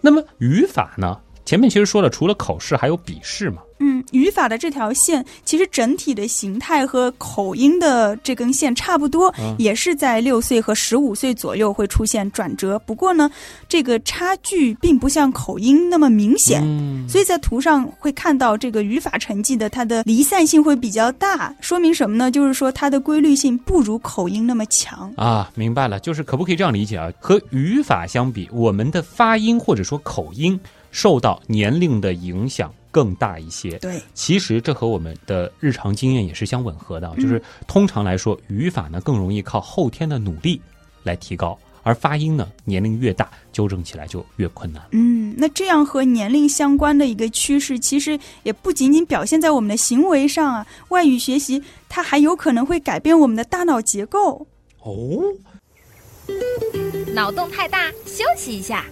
[0.00, 1.18] 那么语法呢？
[1.46, 3.62] 前面其实说了，除了口试还有笔试嘛。
[3.78, 12.78] 嗯，语法的这条线其实整体的形态和口音的这根线差不多，也是在六岁和十五岁左右会出现转折。
[12.80, 13.30] 不过呢，
[13.68, 16.62] 这个差距并不像口音那么明显，
[17.06, 22.30] 所以在图上会看到这个语法成绩的它的离散性会比较大，说明什么呢？
[22.30, 25.50] 就是说它的规律性不如口音那么强啊。
[25.54, 27.12] 明白了，就是可不可以这样理解啊？
[27.20, 30.58] 和语法相比，我们的发音或者说口音
[30.96, 32.72] 受到年龄的影响。
[32.96, 40.58] 更大一些，对，其实这和我们的日常经验也是相吻合的，就是通常来说，语法呢更容易靠后天的努力
[41.02, 44.82] 来提高，而发音呢年龄越大，纠正起来就越困难。
[44.92, 54.46] 嗯，那这样和年龄相关的一个趋势，其实也不仅仅表现在我们的行为上啊，外语学习它还有可能会改变我们的大脑结构。
[54.80, 55.22] 哦，
[57.12, 58.86] 脑洞太大，休息一下。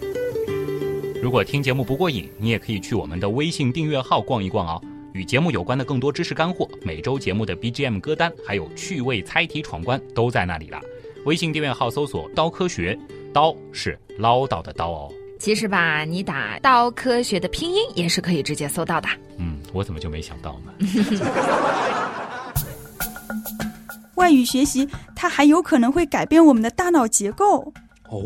[1.24, 4.78] 如果听节目不过瘾，你也可以去我们的微信订阅号逛一逛哦。
[5.14, 10.78] 与节目有关的更多知识干货，每周节目的 BGM 歌单，还有趣味猜题闯关，都在那里了。
[11.24, 12.98] 微信订阅号搜索“刀科学”，
[13.32, 15.10] 刀是唠叨的刀哦。
[15.40, 19.08] 其实吧，你打“刀科学”的拼音也是可以直接搜到的。
[19.38, 20.74] 嗯，我怎么就没想到呢？
[24.16, 27.72] 外语学习它还有可能会改变我们的大脑结构。
[28.10, 28.20] 哦，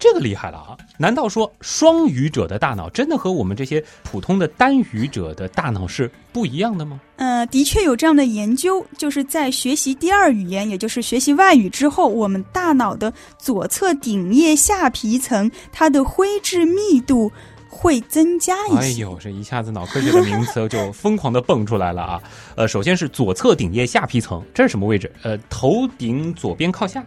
[0.00, 0.76] 这个厉害了啊！
[0.96, 6.98] 难道说双语者的大脑真的和我们这些普通的单语者的大脑是不一样的吗？
[7.16, 17.30] 呃，的确有这样的研究，就是在学习第二语言，也就是学习外语之后，我们大脑的左侧顶叶下皮层它的灰质密度
[17.68, 18.78] 会增加一些。
[18.78, 22.22] 哎呦，这一下子脑科学的名词就疯狂的蹦出来了啊！
[22.54, 25.12] 呃，首先是左侧顶叶下皮层，这是什么位置？
[25.22, 27.04] 呃，头顶左边靠下。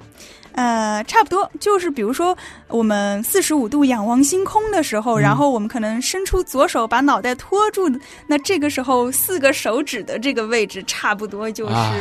[0.53, 2.37] 呃，差不多就是，比如说
[2.67, 7.89] 我们四十五度仰望星空的时候，嗯然后我们可能伸出左手把脑袋托住，
[8.27, 11.73] 那这个时候四个手指的这个位置差不多就是。
[11.73, 11.93] 啊，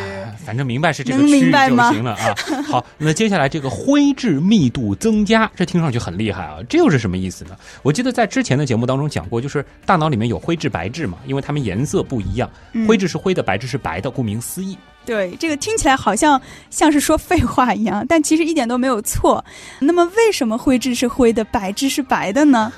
[0.44, 2.34] 反正明白是这个能区域明白吗就行了啊。
[2.62, 7.56] 好，那接下来这个灰质密度增加，这听上去很厉害啊，这又是什么意思呢？
[7.82, 14.76] 我记得在之前的节目当中讲过，就是大脑里面有灰质、白质嘛，因为它们颜色不一样，嗯灰质是灰的，白质是白的，顾名思义。
[15.04, 19.44] 对，这个听起来好像像是说废话一样，但其实一点都没有错。
[19.80, 22.72] 那么，为什么灰质是灰的，白质是白的呢？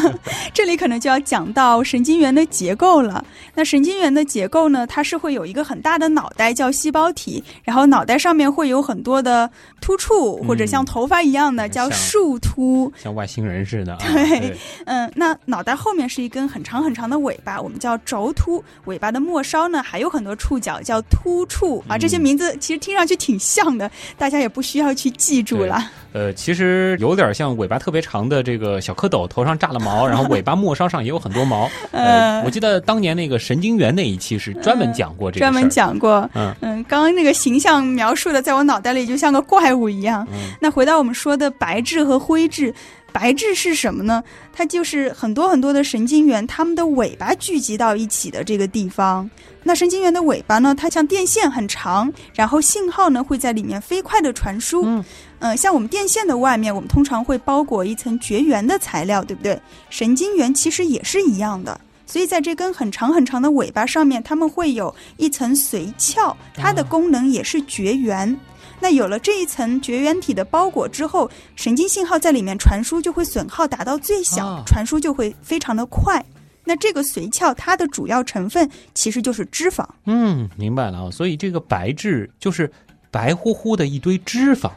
[0.52, 3.24] 这里可能就要讲到神经元的结构了。
[3.54, 12.92] 那神经元的结构呢，它是会有一个很大的脑袋叫细胞体，然后脑袋上面会有很多的突触，或者像头发一样的叫树突。
[12.96, 13.98] 像外星人似的啊。
[14.04, 18.62] 对嗯，那脑袋后面是一根很长很长的尾巴，我们叫轴突。
[18.84, 21.96] 尾巴的末梢呢，还有很多触角，叫突触啊。
[21.98, 25.90] 这些嗯名字其实听上去挺像的，大家也不需要去记住了。
[26.12, 31.70] 呃，其实有点像尾巴特别长的这个小蝌蚪，头上炸了毛，然后尾巴末梢上也有很多毛。
[31.92, 35.70] 呃，我记得当年那个神经元那一期是专门讲过这个专门。
[35.70, 40.26] 讲过，嗯嗯，刚刚那个形象描述的，在我脑袋里就像个怪物一样。
[40.32, 42.74] 嗯那回到我们说的白质和灰质，
[43.12, 44.22] 白质是什么呢？
[44.52, 49.28] 它就是很多很多的神经元，它们的尾巴聚集到一起的这个地方。
[49.62, 54.82] 那神经元的尾巴呢，它像电线很长，然后信号呢会在里面飞快的传输。
[54.84, 55.04] 嗯
[55.38, 59.58] 呃，像我们电线的外面，我们通常会包裹一层绝缘的材料，对不对？
[59.88, 61.80] 神经元其实也是一样的。
[62.06, 68.38] 所以在这根很长很长的尾巴上面，它们会有一层髓鞘，它的功能也是绝缘。
[68.80, 76.24] 那有了这一层绝缘体的包裹之后，神经信号在里面传输就会损耗达到最小，啊传输就会非常的快。
[76.64, 79.86] 那这个髓鞘它的主要成分其实就是脂肪。
[80.06, 81.10] 嗯，明白了啊。
[81.10, 82.70] 所以这个白质就是
[83.10, 84.70] 白乎乎的一堆脂肪。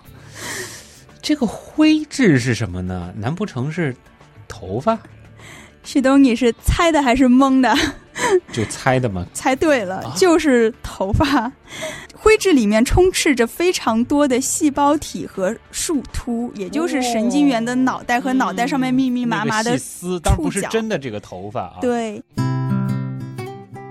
[1.22, 3.14] 这个灰质是什么呢？
[3.16, 3.96] 难不成是
[4.48, 5.00] 头发？
[5.84, 7.74] 旭东，你是猜的还是蒙的？
[8.54, 9.26] 就猜的嘛？
[9.34, 11.52] 猜对了，啊就是头发。
[12.14, 22.24] 灰质里面充斥着非常多的细胞体和树突，也就是神经元的脑袋和脑袋上面密密麻麻的那个丝，当然不是真的这个头发啊。，对。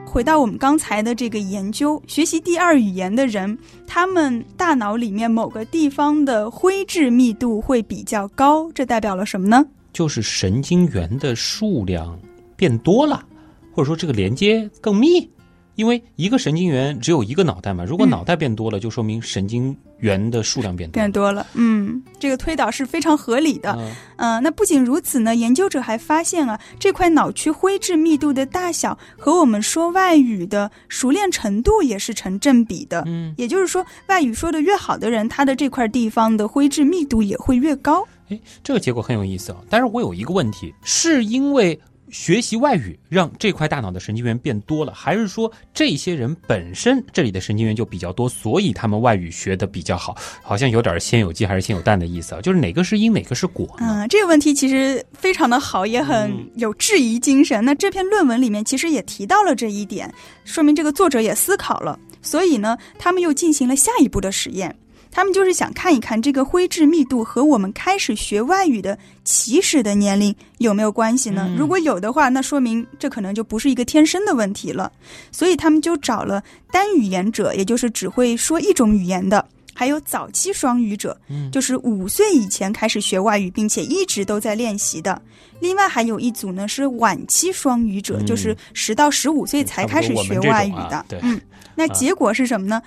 [0.06, 9.64] 回到我们刚才的这个研究，学习第二语言的人，他们大脑里面某个地方的灰质密度会比较高，这代表了什么呢？
[9.90, 12.18] 就是神经元的数量
[12.56, 13.24] 变多了，
[13.72, 15.28] 或者说这个连接更密。
[15.74, 21.02] 因为一个神经元只有一个脑袋嘛，如果嗯脑袋变多了，就说明神经元的数量变多了。
[21.02, 23.74] 变多了，嗯，这个推导是非常合理的。
[23.78, 33.02] 嗯嗯、那不仅如此呢，研究者还发现啊，这块脑区灰质密度的大小和我们说外语的熟练程度也是成正比的。
[33.06, 38.06] 嗯，也就是说，外语说的越好的人，他的这块地方的灰质密度也会越高。
[38.28, 39.58] 哎，这个结果很有意思啊。
[39.70, 41.80] 但是我有一个问题，是因为
[42.12, 50.14] 学习外语让这块大脑的神经元变多了，还是说这些人本身这里的神经元就比较多，所以他们外语学的比较好？
[50.42, 52.40] 好像有点先有鸡还是先有蛋的意思啊。
[52.40, 53.66] 就是哪个是因，哪个是果？
[53.80, 57.64] 嗯，这个问题其实非常的好，也很有质疑精神。
[57.64, 60.12] 那这篇论文里面其实也提到了这一点，
[60.44, 61.98] 说明这个作者也思考了。
[62.20, 64.76] 所以呢，他们又进行了下一步的实验。
[65.12, 71.46] 他们就是想看一看这个灰质密度和我们开始学外语的起始的年龄有没有关系呢？
[71.50, 74.90] 嗯如果有的话，那说明这可能就不是一个天生的问题了。
[75.30, 85.20] 所以他们就找了单语言者，也就是只会说一种语言的，还有早期双语者，嗯就是五岁以前开始学外语，并且一直都在练习的。
[85.60, 91.04] 另外还有一组呢是晚期双语者，嗯就是十到十五岁才开始学外语的。
[91.20, 91.38] 嗯，
[91.74, 92.80] 那结果是什么呢？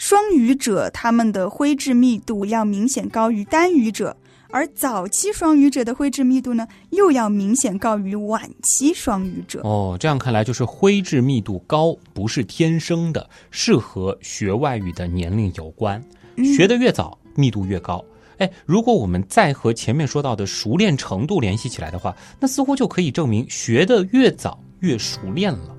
[0.00, 4.16] 双语者他们的灰质密度要明显高于单语者，
[4.48, 9.60] 而早期双语者的灰质密度呢又要明显高于晚期双语者。
[9.62, 16.02] 哦，这样看来就是灰质密度高不是天生的，是和学外语的年龄有关。
[16.36, 18.02] 嗯学得越早，密度越高。
[18.38, 25.76] 哎，如果我们再和前面说到的熟练程度联系起来的话，那似乎就可以证明学得越早越熟练了。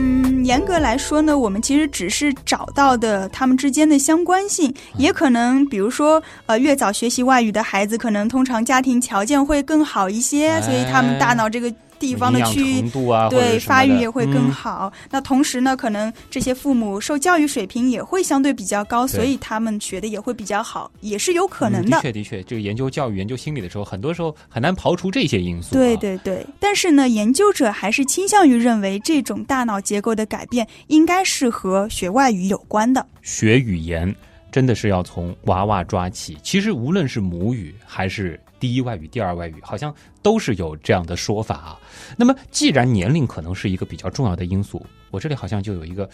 [0.00, 11.70] 嗯，严格来说呢，我们其实只是找到的他们之间的相关性，也可能，比如说，呃，越早学习外语的孩子，可能通常家庭条件会更好一些，所以他们大脑这个。
[11.98, 12.90] 地方的区域，
[13.30, 14.92] 对发育也会更好。
[15.10, 21.96] 那同时呢，可能这些父母受教育水平也会相对比较高，所以他们学的也会比较好，也是有可能的。
[21.98, 25.74] 的确，的确，这个研究教育、研究心理的时候，很多时候很难刨除这些因素。
[25.74, 33.04] 对对对，但是呢，研究者还是倾向于认为，这种大脑结构的改变应该是和学外语有关的。
[33.22, 34.14] 学语言
[34.50, 36.36] 真的是要从娃娃抓起。
[36.42, 38.40] 其实，无论是母语还是。
[38.58, 41.80] 第一外语、第二外语，好像都是有这样的说法啊。
[42.16, 46.08] 那么，既然年龄可能是一个比较重要的因素，我这里好像就有一个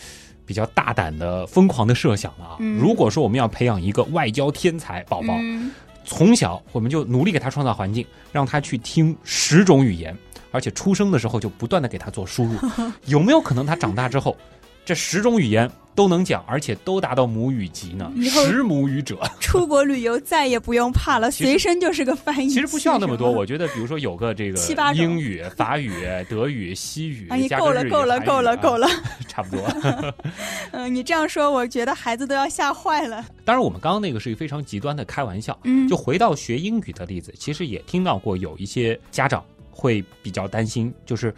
[0.44, 2.57] 比较大胆的、疯狂的设想了啊。
[2.78, 5.35] 如果说我们要培养一个外交天才宝宝，
[6.04, 10.16] 从小我们就努力给他创造环境，让他去听十种语言，
[10.50, 12.59] 而且出生的时候就不断的给他做输入，
[13.07, 14.37] 有没有可能他长大之后？
[14.85, 18.12] 这十种语言都能讲，而且都达到母语级呢。
[18.23, 22.49] 十母语者 出国旅游再也不用怕了， 随身就是个翻译。
[22.49, 24.59] 其实不需要那么多，我觉得，比如说有个这个
[24.94, 25.92] 英语、 法语、
[26.29, 28.88] 德语、西语，哎够了，够了，够了，够了，
[29.29, 29.64] 差不多。
[30.73, 33.25] 嗯，你这样说，我觉得孩子都要吓坏了。
[33.44, 35.59] 当然，我们刚刚那个是一个非常极端的开玩笑。
[35.64, 41.33] 嗯，就回到学英语的例子，其实也听到过有一些家长会比较担心，就是。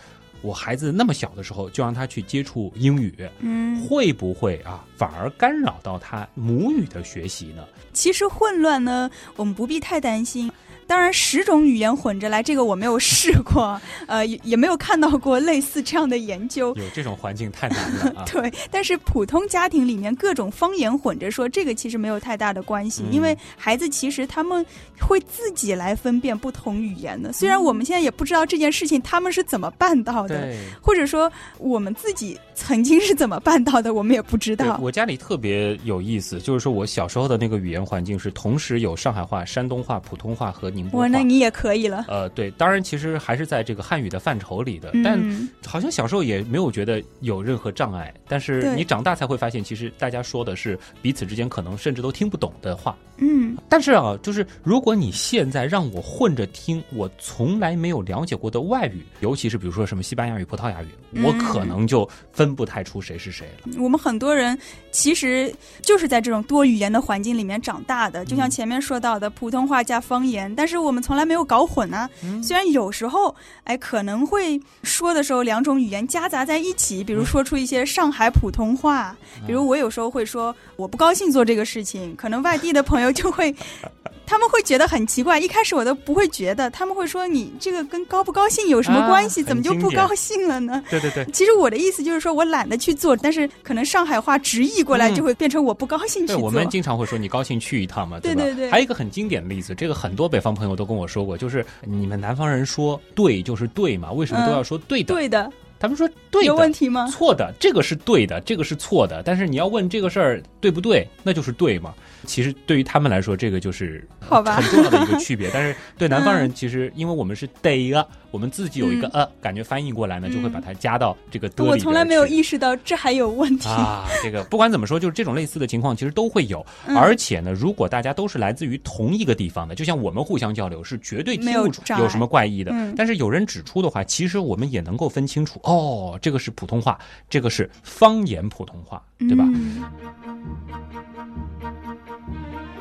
[0.46, 7.66] 我孩子那么小的时候就让他去接触英语，嗯，会不会啊反而干扰到他母语的学习呢？
[7.92, 10.50] 其实混乱呢，我们不必太担心。
[10.86, 16.72] 当然，十种语言混着来，这个我没有试过， 呃，也也没有看到过类似这样的研究。
[16.76, 18.24] 有这种环境太难了。
[18.30, 24.64] 对，但是普通家庭里面各种方言混着说，这个其实没有太大的关系，因为孩子其实他们
[25.00, 27.32] 会自己来分辨不同语言的。
[27.32, 34.78] 虽然我们现在也不知道这件事情他们是怎么办到的，或者说我们自己曾经是怎么办到的，我们也不知道。
[34.80, 40.70] 我家里特别有意思，就是说我小时候的那个语言环境是同时有上海话、山东话、普通话和。
[40.92, 42.04] 我那你也可以了。
[42.08, 45.20] 呃，对，当然其实还是在这个汉语的范畴里的，但
[45.64, 48.12] 好像小时候也没有觉得有任何障碍。
[48.28, 52.96] 但是你长大才会发现，其实大家说的是彼此之间可能甚至都听不懂的话。
[53.18, 60.88] 嗯，但是啊，就是如果你现在让我混着听我从来没有了解过的外语，尤其是比如说什么西班牙语、葡萄牙语，
[61.24, 63.72] 我可能就分不太出谁是谁了。
[63.78, 64.58] 我们很多人
[64.90, 65.50] 其实
[65.80, 72.10] 就是在这种多语言的环境里面长大的，就像前面说到的普通话加方言，但是我们从来没有搞混啊。
[72.42, 83.05] 虽然有时候哎可能会说的时候两种语言夹杂在一起，比如说出一些上海普通话，比如我有时候会说我不高兴做这个事情，可能外地的朋友。
[83.12, 83.54] 就会，
[84.26, 85.38] 他们会觉得很奇怪。
[85.38, 89.42] 一开始我都不会觉得，他们会说：“你这个跟高不高兴有什么关系？
[89.42, 91.24] 怎么就不高兴了呢？”对对对。
[91.32, 96.42] 其实我的意思就是说，我懒得去做，但是可能上海话直译过来就会变成我不高兴去做。
[96.42, 98.70] 我们经常会说：“你高兴去一趟嘛？”对吧对对。
[98.70, 104.10] 还有一个很经典的例子，这个很多北方朋友都跟我说过，就是你们南方人说“对”就是对嘛？
[104.10, 105.14] 为什么都要说“对的”？
[105.14, 105.52] 对的。
[105.78, 107.06] 他们说对的，有问题吗？
[107.08, 109.22] 错的，这个是对的，这个是错的。
[109.22, 111.92] 但是你要问这个事儿对不对，那就是对嘛。
[112.26, 115.48] 其实对于他们来说，这个就是好吧，很重要的一个区别。
[115.54, 124.04] 但是对南方人，其实因为我们是得啊，我们自己有一个呃，感觉翻译过来呢，就会把它加到这个的我从来没有意识到这还有问题啊。
[124.22, 126.64] 这个不管怎么说，就是这种类似的情况其实都会有。
[126.88, 132.72] 而且呢，如果大家都是来自于同一个地方的，就像我们互相交流，是绝对听不出有什么怪异的。
[132.96, 135.60] 但是有人指出的话，其实我们也能够分清楚。
[135.62, 136.98] 哦，这个是普通话，
[137.30, 139.44] 这个是方言普通话，对吧？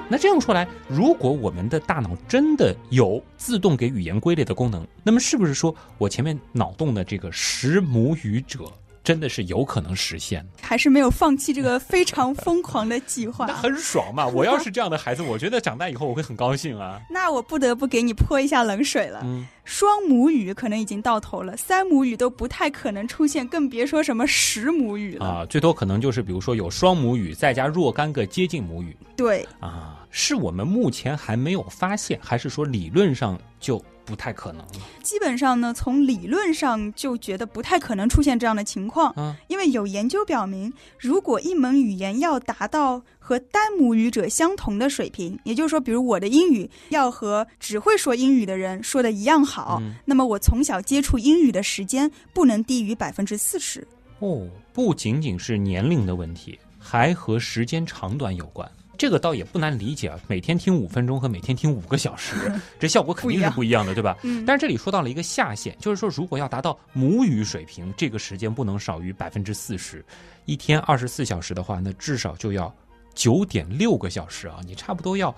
[0.07, 8.71] 那这样说来，如果我们的大脑真的有自动给语言归类的功能，那么是不是说我前面脑洞的这个识母语者？
[9.05, 13.45] 真的是有可能实现，还是没有放弃这个非常疯狂的计划？
[13.47, 14.25] 那很爽嘛！
[14.33, 16.99] 我要是这样的孩子，我觉得长大以后我会很高兴啊。
[17.09, 19.23] 那我不得不给你泼一下冷水了。
[19.63, 25.45] 双母语可能已经到头了，三母语都不太可能出现，更别说什么十母语了啊！
[25.45, 28.97] 最多可能就是比如说有双母语，再加若干个接近母语。
[29.15, 33.83] 对啊，是我们目前还没有发现，还是说理论上就？
[34.05, 34.71] 不太可能了。
[35.01, 39.13] 基本上呢，从理论上就觉得不太可能出现这样的情况。
[39.17, 53.85] 嗯，因为有研究表明，如果一门语言要达到和单母语者相同的水平，也就是说，比如我的英语要和只会说英语的人说的一样好，那么我从小接触英语的时间不能低于百分之四十。
[54.19, 58.69] 哦，不仅仅是年龄的问题，还和时间长短有关。
[58.97, 64.17] 这个倒也不难理解啊，每天听五分钟和每天听五个小时， 这效果肯定是不一样的，对吧？
[64.23, 70.03] 嗯，但是这里说到了一个下限，就是说如果要达到母语水平，这个时间不能少于百分之四十。
[70.45, 72.73] 一天二十四小时的话，那至少就要
[73.13, 74.59] 九点六个小时啊！
[74.65, 75.33] 你差不多要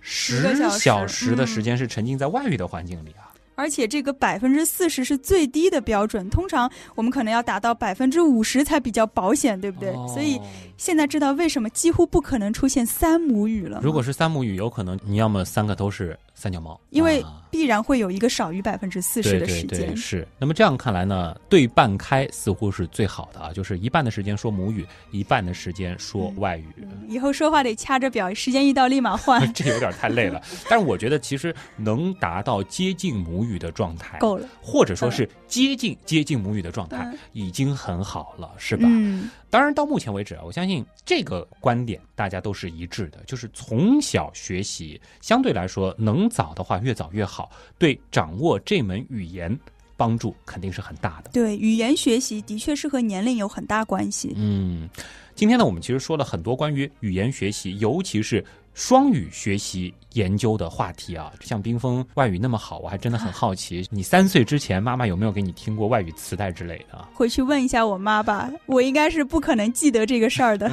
[0.00, 3.27] 十个小时的嗯时间是沉浸在外语的环境里啊。
[3.58, 9.92] 而且这个百分之四十是最低的标准，通常我们可能要达到百分之五十才比较保险，对不对？
[10.06, 10.46] 所以哦
[10.76, 13.80] 现在知道为什么几乎不可能出现三母语了。
[13.82, 19.96] 如果是三母语，有可能你要么三个都是三脚猫，因为啊必然会有一个少于百分之四十的时间对对，。
[19.96, 20.26] 是。
[20.38, 26.68] 那么这样看来呢，对半开似乎是最好的啊，就是一半的时间说母语，一半的时间说外语。
[27.08, 38.86] 以后说话得掐着表，时间一到立马换， 这有点太累了，但是我觉得其实能达到接近母语的状态，够了，或者说是接近接近母语的状态嗯，已经很好了，是吧？
[38.86, 49.58] 嗯，当然，到目前为止啊，我相信这个观点大家都是一致的，就是从小学习，相对来说能早的话越早越好，对掌握这门语言
[49.98, 51.30] 帮助肯定是很大的。
[51.32, 54.32] 对，语言学习的确是和年龄有很大关系。
[54.36, 54.88] 嗯，
[55.34, 58.42] 今天呢，我们其实说了很多关于语言学习，尤其是
[58.74, 61.32] 双语学习研究的话题啊。
[61.40, 67.10] 像冰峰外语那么好，我还真的很好奇，你三岁之前妈妈有没有给你听过外语磁带之类的啊？
[67.12, 70.68] 回去问一下我妈吧，我应该是不可能记得这个事儿的。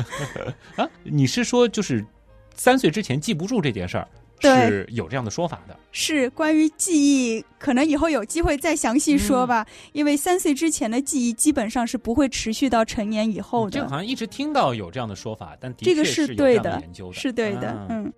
[0.75, 2.05] 啊，你是说就是
[2.53, 5.77] 三岁之前记不住这件事儿，对是有这样的说法的？
[5.91, 9.65] 是关于记忆，可能以后有机会再详细说吧。
[9.93, 13.95] 因为三岁之前的记忆基本上是不会持续到成年以后的这个好。
[13.95, 18.13] 像一直听到有这样的说法，但的这个确是对的研究的，是对的，啊嗯。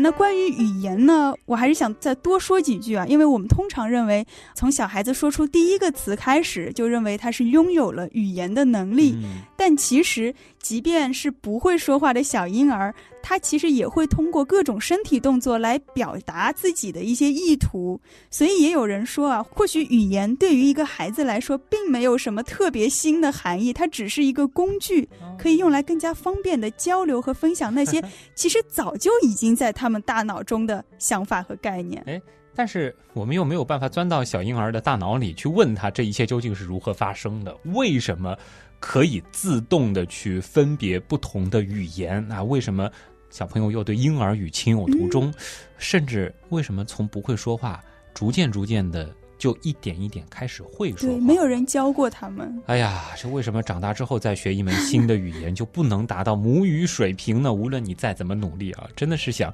[0.00, 4.24] 那关于语言呢，我还是想再多说几句啊，因为我们通常认为，
[4.54, 9.16] 从小孩子说出第一个词开始，就认为他是拥有了语言的能力。
[9.16, 18.00] 嗯但其实，即便是不会说话的小婴儿，他其实也会通过各种身体动作来表达自己的一些意图。
[18.30, 28.02] 所以也有人说啊，或许语言对于一个孩子来说，并没有什么特别新的含义，它只是一个工具，可以用来更加方便的交流和分享那些
[28.34, 32.22] 其实早就已经在他们大脑中的想法和概念。
[32.54, 38.36] 但是我们又没有办法钻到小婴儿的大脑里去问他这一切究竟是如何发生的，为什么
[38.80, 42.42] 可以自动的去分别不同的语言啊？
[42.42, 42.90] 为什么
[43.30, 45.32] 小朋友又对婴儿语情有独钟？
[45.76, 47.82] 甚至为什么从不会说话，
[48.14, 52.60] 逐渐逐渐的就一点一点开始会说对，没有人教过他们。
[52.66, 57.52] 哎呀，这为什么长大之后再学一门新的语言就不能达到母语水平呢？
[57.52, 59.52] 无论你再怎么努力啊，真的是想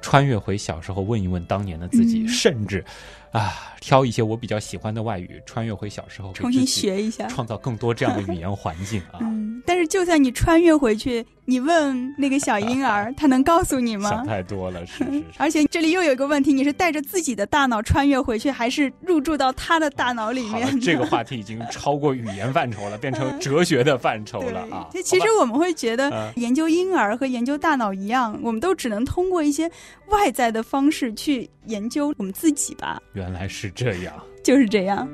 [0.00, 2.84] 穿越回小时候问一问当年的自己，嗯甚至
[3.32, 7.26] 啊挑一些我比较喜欢的外语，穿越回小时候，重新学一下。
[7.26, 9.18] 创造更多这样的语言环境啊。
[9.20, 14.24] 嗯，但是就算你穿越回去，你问那个小婴儿， 他能告诉你吗想？
[14.24, 15.24] 太多了，是是是。
[15.36, 24.86] 而且这里又有一个问题，你是带着自己的大脑穿越回去，还是入住到他的大脑里面？，这个话题已经超过语言范畴了， 变成哲学的范畴了啊。
[24.92, 29.68] 对，其实我们会觉得嗯研究婴儿和研究大脑一样，我们都只能通过一些
[30.10, 34.12] 外在的方式去研究我们自己吧，原来是这样。
[34.42, 35.08] 就是这样。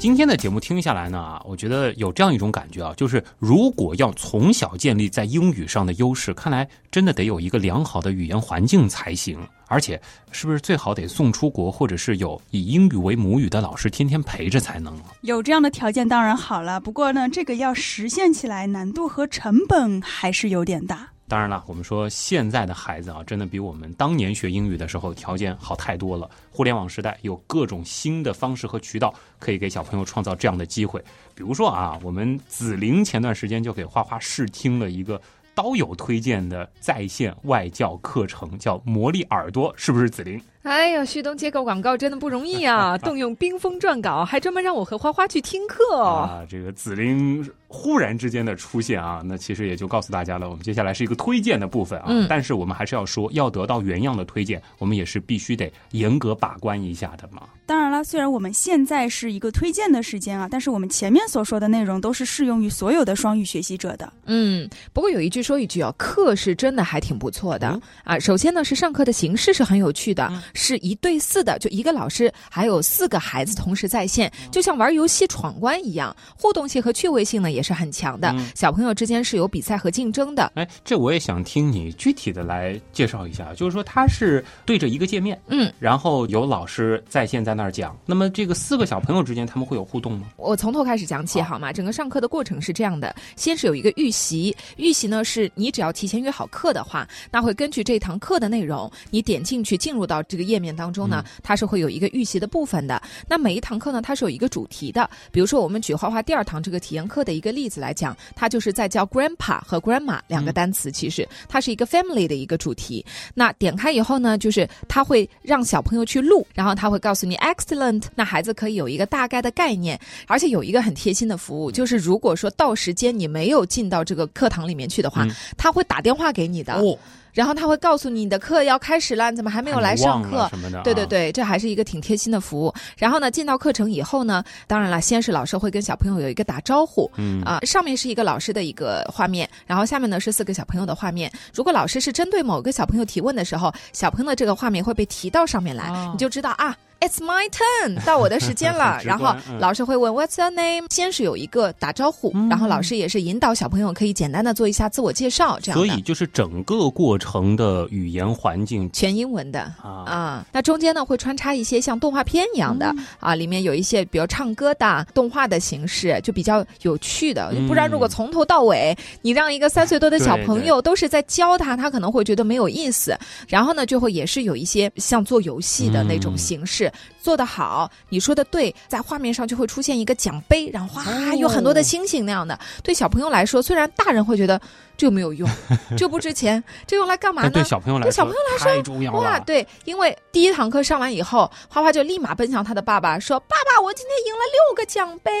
[0.00, 9.38] 今天的节目听下来呢，我觉得有这样一种感觉啊，就是如果要从小建立在英语上的优势，看来真的得有一个良好的语言环境才行。
[9.74, 10.00] 而且，
[10.30, 14.96] 是不是最好得送出国，或者是有以英语为母语的老师天天陪着才能？
[15.22, 21.08] 有这样的条件当然好了，不过呢，这个要实现起来难度和成本还是有点大。
[21.26, 26.30] 当然了，我们说现在的孩子啊，真的比我们当年学英语的时候条件好太多了。
[26.52, 31.02] 互联网时代有各种新的方式和渠道，可以给小朋友创造这样的机会。
[31.34, 35.20] 比如说啊，我们子玲前段时间就给花花试听了一个
[35.54, 40.42] 刀友推荐的在线外教课程，叫“魔力耳朵”，是不是子林？
[40.64, 42.96] 哎呀，旭东接个广告真的不容易啊！
[43.04, 46.02] 动用冰封撰稿，还专门让我和花花去听课。
[46.02, 52.06] 啊，这个紫菱忽然之间的出现啊，那其实也就告诉大家了，我们接下来是一个推荐的部分啊。
[52.08, 57.42] 嗯但是我们还是要说，要得到原样的推荐，我们也是必须得严格把关一下的嘛。
[57.66, 64.10] 当然了，虽然我们现在是一个推荐的时间啊，但是我们前面所说的内容都是适用于所有的双语学习者的。
[64.26, 68.18] 嗯，不过有一句说一句啊，课是真的还挺不错的、嗯啊。
[68.18, 78.30] 首先呢，是上课的形式是很有趣的，嗯是一对四的，就一个老师还有四个孩子同时在线，就像玩游戏闯关一样，互动性和趣味性呢也是很强的。
[78.30, 80.52] 嗯小朋友之间是有比赛和竞争的。
[80.54, 90.28] 哎，这我也想听你具体的来介绍一下，就是说它是对着一个界面，嗯，然后有老师在线在那儿讲，那么这个四个小朋友之间他们会有互动吗？
[90.36, 91.72] 我从头开始讲起好好吗？
[91.72, 103.00] 整个上课的过程是这样的：先是有一个预习，预习呢是你只要提前约好课的话，那会根据这堂课的内容，你点进去进入到这个页面当中呢，它是会有一个预习的部分的。
[103.28, 105.08] 那每一堂课呢，它是有一个主题的。
[105.32, 113.04] 比如说，我们举画画第二堂这个体验课的一个例子来讲，它就是在教 grandpa 和 grandma 两个单词，其实它是一个 family 的一个主题。
[113.34, 126.98] 那点开以后呢，就是它会让小朋友去录，然后他会告诉你 excellent，那孩子可以有一个大概的概念，而且有一个很贴心的服务，就是如果说到时间你没有进到这个课堂里面去的话，嗯他会打电话给你的，哦，
[127.34, 130.48] 然后他会告诉你你的课要开始了，你怎么还没有来上课？
[130.48, 130.82] 什么的、啊？
[130.82, 132.72] 对对，对，这还是一个挺贴心的服务。
[132.96, 141.30] 然后呢，进到课程以后呢，当然了，先是老师会跟小朋友有一个打招呼，嗯啊、上面是一个老师的一个画面，然后下面呢是四个小朋友的画面。
[141.52, 146.76] 如果老师是针对某个小朋友提问的时候，小朋友的这个画面会被提到上面来，哦你就知道啊。
[147.00, 150.86] It's my turn，到我的时间了 然后老师会问 What's your name？
[150.88, 155.76] 先是有一个打招呼，嗯然后老师也是引导小朋友可以简单的做一下自我介绍，这样。
[155.76, 157.23] 所以就是整个过程
[157.56, 167.50] 的语言环境全英文的啊，啊，那中间呢会穿插一些像动画片一样的、嗯啊，里面有一些比如唱歌的动画的形式，就比较有趣的。
[167.52, 173.16] 嗯不然如果从头到尾你让一个三岁多的小朋友都是在教他，他可能会觉得没有意思。
[173.48, 182.58] 然后呢，就会也是有一些像做游戏的那种嗯形式，做得好，你说的对，在画面上就会出现一个奖杯，然后哗、哦有很多的星星那样的。
[182.82, 184.60] 对小朋友来说，虽然大人会觉得
[184.96, 185.48] 这没有用，
[185.96, 187.50] 这不值钱，这用来干嘛呢？
[187.50, 195.32] 对小朋友来说，对小朋友来说太重要哇，对，因为第一堂课上完以后，花花就立马奔向他的爸爸，说：“爸爸，我今天赢了六个奖杯。”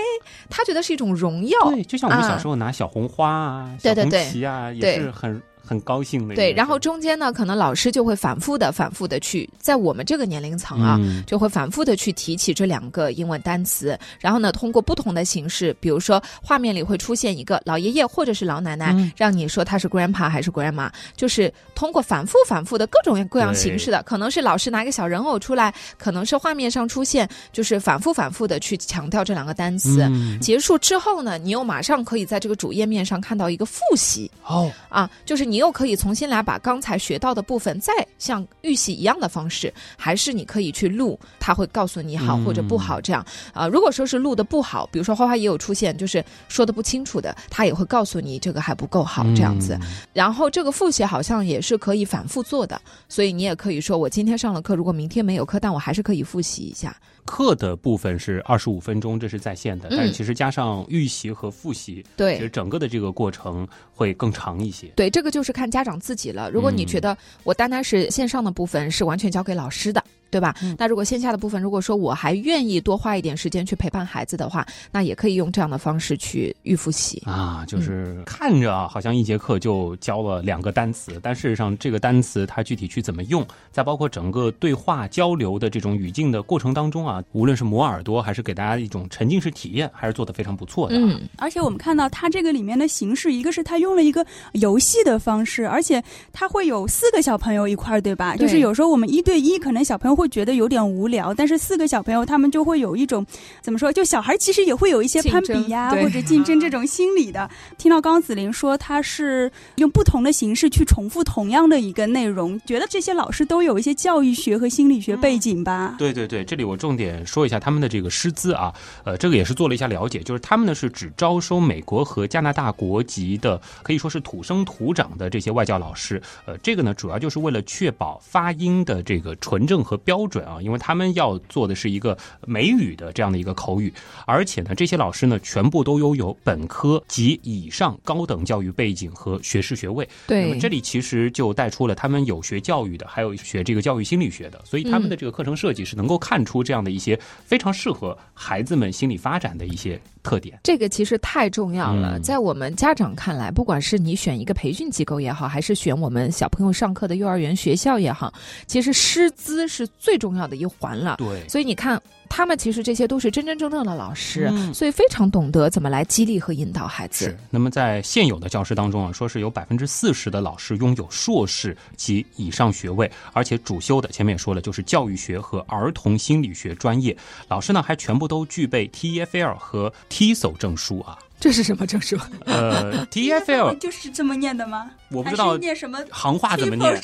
[0.50, 1.58] 他觉得是一种荣耀。
[1.70, 6.34] 对，就像我们啊小时候拿小红花啊、小红对对对旗啊，也是很很高兴的。
[6.34, 11.22] 对，然后中间呢，可能老师就会反复的、反复的去，在我们这个年龄层啊，嗯。
[11.26, 19.10] 就会反复的去提起这两个英文单词，然后呢，通过不同的形式，比如说画面里会出现一个老爷爷或者是老奶奶，嗯。
[19.16, 30.02] 让你说他是 grandpa 还是 grandma，就是通过反复反复的各种各样形式的，可能是老师拿一个小人偶出来，可能是画面上出现，就是反复反复的去强调这两个单词。
[30.02, 30.38] 嗯。
[30.40, 43.24] 结束之后呢，你又马上可以在这个主页面上看到一个复习，哦，啊，就是你又可以重新来把刚才学到的部分，再像预习一样的方式，还是你可以去录，他会告诉你好或者不好这样。
[43.52, 49.74] 啊，如果说是录的不好，比如说花花也有出现就是说的不清楚的，他也会告诉你这个还不够好这样子。
[49.80, 56.96] 嗯然后这个复习好像也是可以反复做的，所以你也可以说我今天上了课，如果明天没有课，但我还是可以复习一下。
[57.24, 64.88] 课的部分是二十五分钟，这是在线的，嗯但是其实加上预习和复习，对其实整个的这个过程会更长一些。
[64.96, 66.50] 对，这个就是看家长自己了。
[66.50, 70.02] 如果你觉得我单单是线上的部分是完全交给老师的，
[70.34, 70.52] 对吧？
[70.62, 77.22] 嗯那如果线下的部分，如果说我还愿意多花一点时间去陪伴孩子的话，那也可以用这样的方式去预复习。
[77.24, 90.98] 啊，就是看着啊，好像一节课就教了两个单词，但事实上这个单词它具体去怎么用，在包括整个对话交流的这种语境的过程当中啊，无论是磨耳朵，还是给大家一种沉浸式体验，还是做的非常不错的、啊。
[91.00, 98.34] 嗯，而且我们看到它这个里面的形式，一个是它用了一个游戏的方式，而且它会有四个小朋友一块儿，对吧？
[98.36, 103.24] 对就是有时候我们一对一，可能小朋友会觉得有点无聊，但是四个小朋友他们就会有一种
[103.60, 103.92] 怎么说？
[103.92, 107.48] 就小孩其实也会有一些攀比呀，或者竞争这种心理的。
[107.78, 115.94] 听到刚刚子琳说他是用不同的形式去重复同样的一个内容，觉得这些老师都有一些教育学和心理学背景吧？
[115.98, 118.72] 对对对，这里我重点说一下他们的这个师资啊，
[119.04, 126.20] 呃，这个也是做了一下了解，就是他们呢是只招收美国和加拿大国籍的，可以说是土生土长的这些外教老师。
[126.46, 133.92] 呃，这个呢主要就是为了确保发音的这个纯正和标准啊，因为他们要做的是一个美语的这样的一个口语，
[134.26, 140.08] 而且呢这些老师呢全部都拥有本科及以上高等教育背景和学士学位。
[140.26, 150.58] 对那么，这里其实就带出了他们有学教育的，还有学这个教育心理学的，所以他们的这个课程设计是能够看出这样的一些非常适合孩子们心理发展的一些特点。
[150.62, 152.18] 这个其实太重要了。
[152.18, 158.32] 嗯在我们家长看来，不管是你选一个培训机构也好，还是选我们小朋友上课的幼儿园、学校也好，
[158.66, 161.16] 其实师资是最重要的一环了。
[161.18, 167.38] 对，所以你看，他们其实这些都是真真正正的老师，嗯所以非常懂得怎么来激励和引导孩子是。。
[167.50, 177.16] 那么在现有的教师当中啊，说是有百分之四十的老师拥有硕士及以上学位，而且主修的前面也说了，就是教育学和儿童心理学专业。
[177.48, 181.18] 老师呢还全部都具备 TEFL 和 TESOL 证书啊。
[181.44, 182.16] 这是什么证书？
[182.46, 184.90] 呃， TEFL 就是这么念的吗？
[185.10, 186.98] 我不知道念什么行话怎么念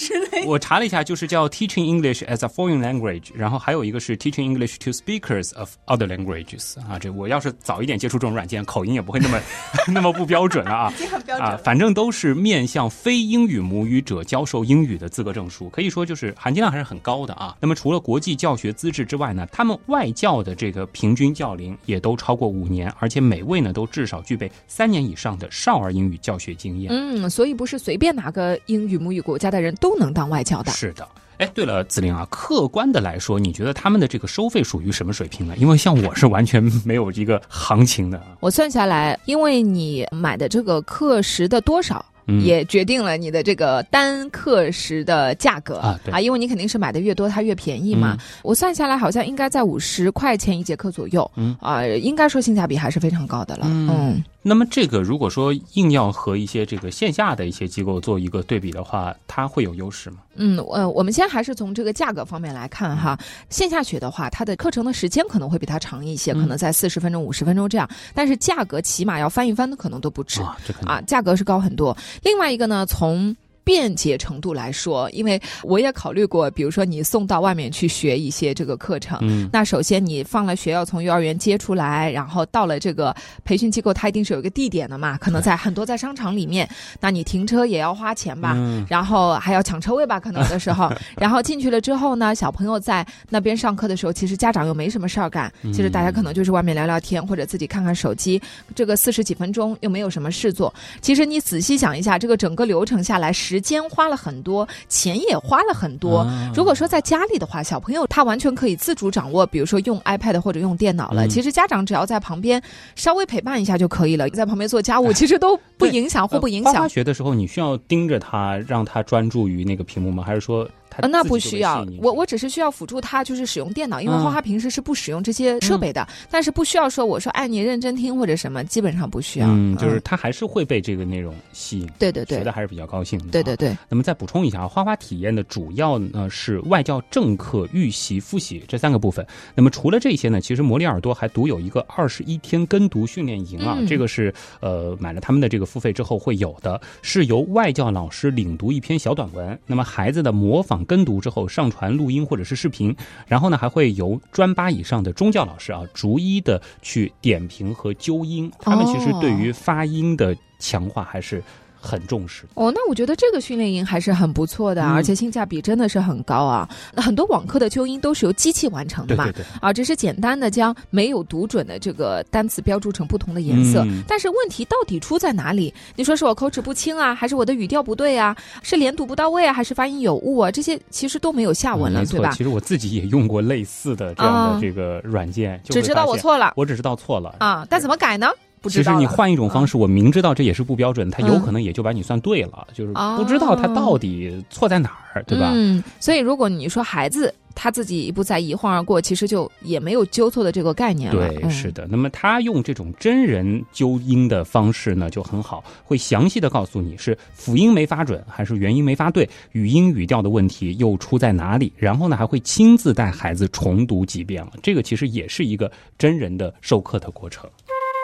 [0.47, 6.99] 我查了一下，就是叫 Teaching English as a Foreign Language，然后还有一个是 Teaching English to Speakers of Other Languages 啊。
[6.99, 9.39] 这我要是早一点接触这种软件，口音也不会那么
[9.93, 10.93] 那么不标准了啊。
[10.97, 17.55] 已经很标准。，啊反正都是面向非英语母语者教授英语的资格证书，可以说就是含金量还是很高的啊。
[17.61, 26.93] 那么除了国际教学资质之外呢，他们外教的这个平均教龄也都超过五年，而且每位呢都至少具备三年以上的少儿英语教学经验。
[26.93, 30.71] 嗯，所以不是随便哪个英语母语国家的人都能当外教的。
[30.71, 31.05] 是的。
[31.39, 35.57] 哎，对了，子玲啊，客观的来说，你觉得他们的这个收费属于什么水平呢？
[35.57, 38.37] 因为像我是完全没有一个行情的啊。
[38.39, 42.07] 我算下来，因为你买的这个课时的多少。
[42.31, 42.41] 嗯。
[42.43, 45.79] 也决定了你的这个单课时的价格。
[45.79, 46.23] 啊对。
[46.23, 48.17] 因为你肯定是买的越多，它越便宜嘛。
[48.19, 48.25] 嗯。
[48.43, 51.57] 我算下来好像应该在五十块钱一节课左右，嗯。
[51.61, 53.67] 啊、应该说性价比还是非常高的了。
[53.67, 53.89] 嗯。
[53.91, 60.19] 嗯那么这个如果说硬要和一些这个线下的一些机构做一个对比的话，它会有优势吗？
[60.37, 63.19] 嗯，呃，我们先还是从这个价格方面来看哈。
[63.51, 70.41] 线下学的话，它的课程的时间可能会比它长一些，嗯可能在四十分钟、五十分钟这样，但是价格起码要翻一番的可能都不止。
[70.87, 71.95] 啊，价格是高很多。
[72.23, 73.37] 另外一个呢，从
[73.71, 79.17] 便捷程度来说，因为我也考虑过，比如说你送到外面去学一些这个课程。
[79.23, 83.15] 嗯那首先，你放了学要从幼儿园接出来，然后到了这个
[83.45, 86.69] 培训机构，它一定是有一个地点的嘛，可能在很多在商场里面，
[86.99, 98.43] 那你停车也要花钱吧，嗯然后还要抢车位吧，可能有的时候， 然后进去了之后呢，小朋友在那边上课的时候，其实家长又没什么事儿干，其实大家可能就是外面聊聊天或者自己看看手机，
[98.75, 100.75] 这个四十几分钟又没有什么事做。
[101.01, 106.19] 其实你仔细想一下，这个整个流程下来，时间花了很多，钱也花了很多。
[106.19, 111.27] 啊如果说在家里的话，小朋友他完全可以自主掌握，比如说用 iPad 或者用电脑了。
[111.27, 112.61] 嗯其实家长只要在旁边
[112.97, 116.89] 稍微陪伴一下就可以了，在旁边做家务，其实都不影响，互不影响呃花花。
[116.89, 120.25] 学的时候，你需要盯着他，让他专注于那个屏幕吗？
[120.25, 120.71] 还是说他
[121.01, 129.47] 呃，那不需要我我只是需要辅助他，就是使用电脑，因为嗯花花平时是不使用这些设备的，但是不需要说我说哎你认真听或者什么，基本上不需要。
[129.49, 133.27] 嗯，就是他还是会被这个内容吸引，对对对学的还是比较高兴的。
[133.31, 133.57] 对对。
[133.57, 139.27] 对，那么再补充一下啊，花花体验的主要呢是外教正课、预习、复习这三个部分。
[139.55, 152.93] 那么除了这些呢，其实魔力耳朵还独有一个二十一天跟读训练营啊，嗯这个是呃买了他们的这个付费之后会有的，是由外教老师领读一篇小短文，那么孩子的模仿跟读之后上传录音或者是视频，
[153.29, 161.41] 然后呢还会由专八以上的中教老师啊逐一的去点评和纠音，他们其实对于发音的强化还是
[161.81, 162.45] 很重视。
[162.55, 166.69] 哦，那我觉得这个训练营还是很不错的，嗯而且性价比真的是很高啊。
[166.95, 173.83] 那很多网课的纠音都是由机器完成的嘛，对对对，啊，只是简单的将没有读准的这个单词标注成不同的颜色。
[173.87, 175.73] 嗯但是问题到底出在哪里？
[175.97, 178.37] 你说是我口齿不清啊，还是我的语调不对啊？
[178.63, 180.51] 是连读不到位啊，还是发音有误啊？
[180.51, 182.43] 这些其实都没有下文了，嗯，对吧其？
[182.43, 187.37] 实我自己也用过类似的这样啊的这个软件，就只知道我错了我只知道错了。
[187.39, 188.29] 啊，但怎么改呢？
[188.61, 195.51] 不知其实你换一种方式，我明知道这也是不标准，他有嗯可能也就把你算对了，就是哦不知道他到底错在哪儿，对吧？
[195.55, 201.29] 嗯，所以如果你说孩子他自己一步在一晃而过，其实就也没有纠错的这个概念了。
[201.29, 201.87] 对，嗯、是的。
[201.91, 211.73] 那么他用这种真人纠音的方式呢，就很好，会详细的告诉你是辅音没发准，还是元音没发对，语音语调的问题又出在哪里。
[211.77, 214.53] 然后呢，还会亲自带孩子重读几遍了。
[214.63, 217.49] 这个其实也是一个真人的授课的过程。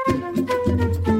[0.07, 1.16] 就是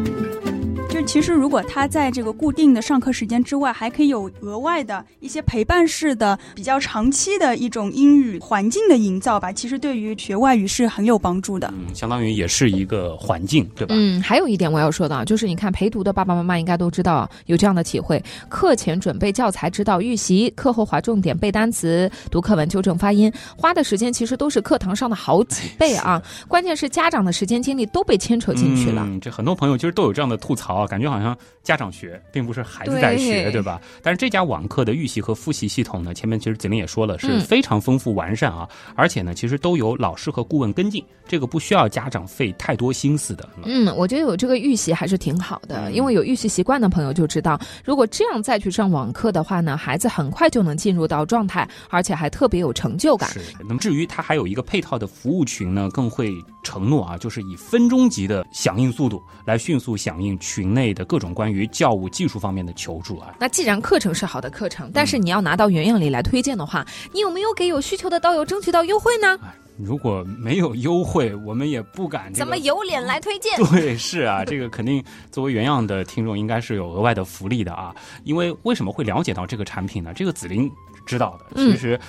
[1.07, 11.73] 其实如果他在这个固定的上课时间之外，还可以有额外的一些陪伴式的、比较长期的一种英语环境的营造吧，其实对于学外语是很有帮助的。
[11.73, 13.95] 嗯，相当于也是一个环境，对吧？
[13.97, 26.21] 嗯，还有一点我要说的，啊，就是你看陪读的爸爸妈妈应该都知道有这样的体会：课前准备教材、指导预习，课后划重点、背单词、读课文、纠正发音，花的时间其实都是课堂上的好几倍啊！
[26.49, 29.05] 关键是家长的时间精力都被牵扯进去了。
[29.07, 33.79] 嗯，这很多朋友其实都有这样的吐槽啊，感感觉好像家长学，并不是孩子在学，对对吧？
[34.03, 43.47] 但是这家网课的预习和复习系统呢，前面其实子林也说了，是嗯非常丰富完善啊，而且呢，其实都有老师和顾问跟进，这个不需要家长费太多心思的。
[43.65, 53.29] 嗯，我觉得有这个预习还是挺好的，嗯因为有预习习惯的朋友就知道，如果这样再去上网课的话呢，孩子很快就能进入到状态，而且还特别有成就感。
[53.31, 56.33] 是，那么至于它还有一个配套的服务群呢，更会
[56.63, 63.35] 承诺啊，就是以分钟级的响应速度来迅速响应群内的各种关于教务技术方面的求助啊。
[63.39, 69.39] 那既然课程是好的课程，但是你要拿到原样里来推荐的话，你有没有给有需求的刀友争取到优惠呢？
[69.79, 72.39] 如果没有优惠，我们也不敢、这个。
[72.39, 73.53] 怎么有脸来推荐？
[73.71, 77.95] 对，是啊，这个肯定作为原样的听众，应该是有额外的福利的啊。
[78.25, 80.15] 因为为什么会了解到这个产品呢？
[80.15, 80.71] 这个紫菱
[81.05, 82.01] 知道的，嗯其实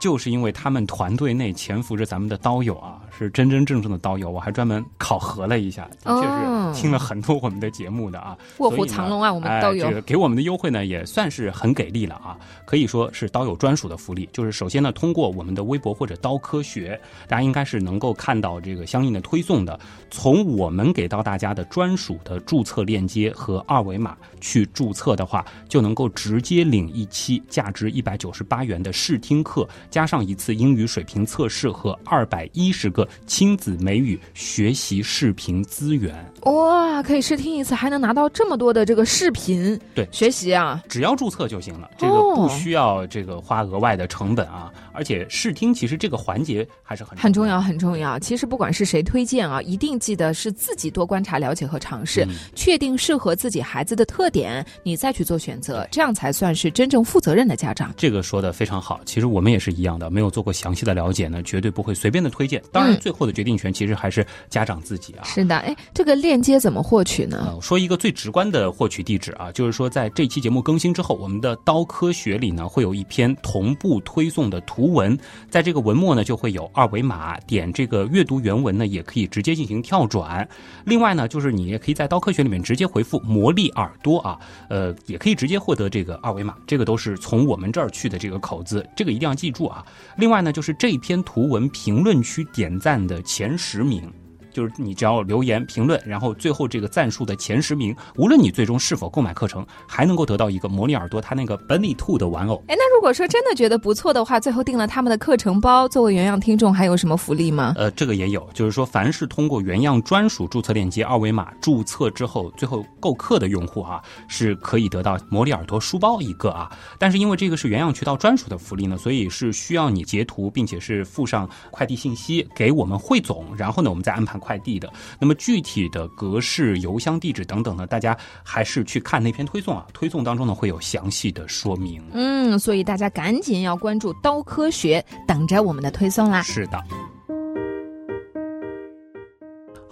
[0.00, 4.30] 就是因为他们团队内潜伏着咱们的刀友啊，是真真正正的刀友。
[4.30, 8.36] 我还专门考核了一下，的确哦是听了很多我们的节目的啊。
[8.58, 9.88] 卧虎藏龙啊，我们刀友哎。
[9.88, 14.28] 这个给我们的优惠呢，也算是很给力了啊，可以说是刀友专属的福利。
[14.32, 19.78] 就是首先呢，通过我们的微博或者刀科学，大家应该是能够看到这个相应的推送的。
[20.10, 36.14] 从我们给到大家的专属的注册链接和二维码去注册的话，就能够直接领一期价值一百九十八元的试听课，加上一次英语水平测试和二百一十个亲子美语学习视频资源。
[36.42, 44.72] 哇，可以试听一次，还能拿到这么多的这个视频，对学习啊，只要注册就行了，这个哦不需要这个花额外的成本啊。
[44.94, 48.18] 而且试听其实这个环节还是很很重要，很重要。
[48.18, 57.92] 其实不管是谁推荐啊，一定记得是自己多观察、了解和尝试，嗯确定适合自己孩子的特点，你再去做选择，这样才算是真正负责任的家长。
[57.96, 62.62] 这个说的非常好，其实我们也是一样的，没有做过详细的了解呢，绝对不会随便的推荐。
[62.70, 65.24] 当然，嗯最后的决定权其实还是家长自己啊。
[65.24, 67.44] 是的，哎，这个链接怎么获取呢？
[67.46, 75.18] 呃，说一个最直观的获取地址啊，就是说在这期节目更新之后，我们的刀科学里呢会有一篇同步推送的图文，
[75.50, 80.46] 在这个文末呢就会有二维码，点这个阅读原文呢也可以直接进行跳转。
[80.84, 84.38] 另外呢，就是你也可以在刀科学里面直接回复“魔力耳朵”啊，
[84.68, 89.84] 呃，也可以直接获得这个二维码，这个都是从我们这儿去的这个口子，这个一定要记住啊。
[90.16, 94.12] 另外呢，就是这一篇图文评论区点赞的前十名。
[94.52, 102.62] 就是你只要留言评论，然后最后这个赞数的前十名，无论你最终是否购买课程，还能够得到一个魔力耳朵它那个 Bunny Two 的玩偶。
[102.68, 107.74] 哎，那如果说真的觉得不错的话，最后订了他们的课程包，作为原样听众还有什么福利吗？
[107.76, 116.70] 呃，这个也有，就是说，凡是通过原样专属注册链接二维码注册之后，最后购课的用户啊，是可以得到魔力耳朵书包一个啊。
[116.98, 124.92] 但是因为这个是原样渠道专属的福利呢，所以是需要你截图，并且是附上快递信息给我们汇总，然后呢，我们再安排快递的。
[125.20, 132.02] 那么具体的格式、邮箱地址等等呢，大家还是去看那篇推送啊，推送当中呢会有详细的说明。
[132.12, 136.42] 嗯，所以大家赶紧要关注刀科学，等着我们的推送啦。
[136.42, 136.82] 是的。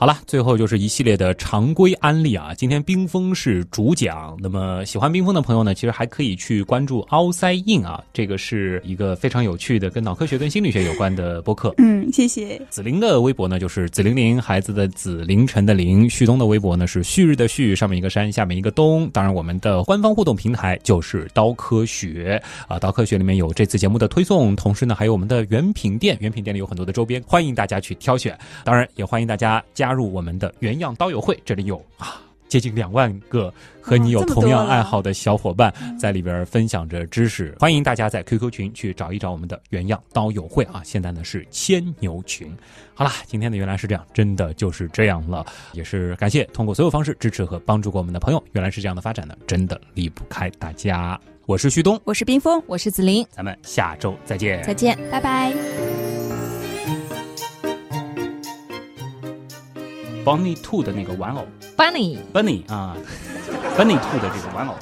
[0.00, 2.54] 好了，最后就是一系列的常规安利啊。
[2.56, 11.74] 今天冰封是主讲，那么喜欢冰封的朋友呢，其实还可以去关注 Outside In 啊，这个是一个非常有趣的跟脑科学跟心理学有关的播客。
[11.76, 12.58] 嗯，谢谢。
[12.70, 16.08] 紫菱的微博呢，就是紫菱菱，孩子的紫，凌晨的凌。
[16.08, 19.06] 旭东的微博呢是旭日的旭，上面一个山，下面一个东。
[19.10, 28.34] 当然，我们的官方互动平台就是刀科学啊，刀科学里面有这次节目的推送，同时呢还有我们的原品店，原品店里有很多的周边，欢迎大家去挑选。
[28.64, 32.20] 当然，也欢迎大家加入我们的原样刀友会，这里有啊。
[32.48, 40.82] 接近两万个和你有同样爱好的小伙伴在里边分享着知识，欢迎大家在 QQ 群去找一找我们的原样刀友会啊！
[40.84, 42.52] 现在呢是千牛群。
[42.92, 48.42] 好啦，今天的原来是这样，真的就是这样了，也是感谢通过所有方式支持和帮助过我们的朋友。
[48.50, 51.16] 原来是这样的发展呢，真的离不开大家。
[51.46, 52.60] 我是旭东，我是冰峰。
[52.66, 54.60] 我是子林，咱们下周再见。
[54.64, 56.09] 再见，拜拜。
[60.24, 61.46] Bunny Two 的那个玩偶
[61.76, 62.96] Bunny，，Bunny 啊
[63.76, 64.74] ，Bunny Two 的这个玩偶，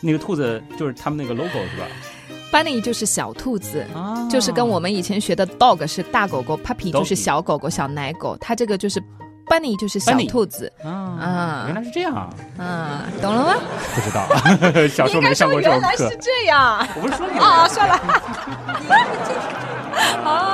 [0.00, 1.86] 那个兔子就是他们那个 logo 是吧
[2.52, 9.02] ？Bunny 就是小兔子，啊就是跟我们以前学的 dog 是大狗狗，puppy 就是小狗狗、小奶狗，它这个就是
[9.46, 12.14] bunny 就是小兔子，啊啊原来是这样，
[12.58, 13.56] 啊，懂了吗？
[13.94, 14.26] 不知道，
[14.88, 16.10] 小时候没上过这种课。
[16.20, 17.94] 这样我不是说你啊，算了，
[20.24, 20.53] 啊。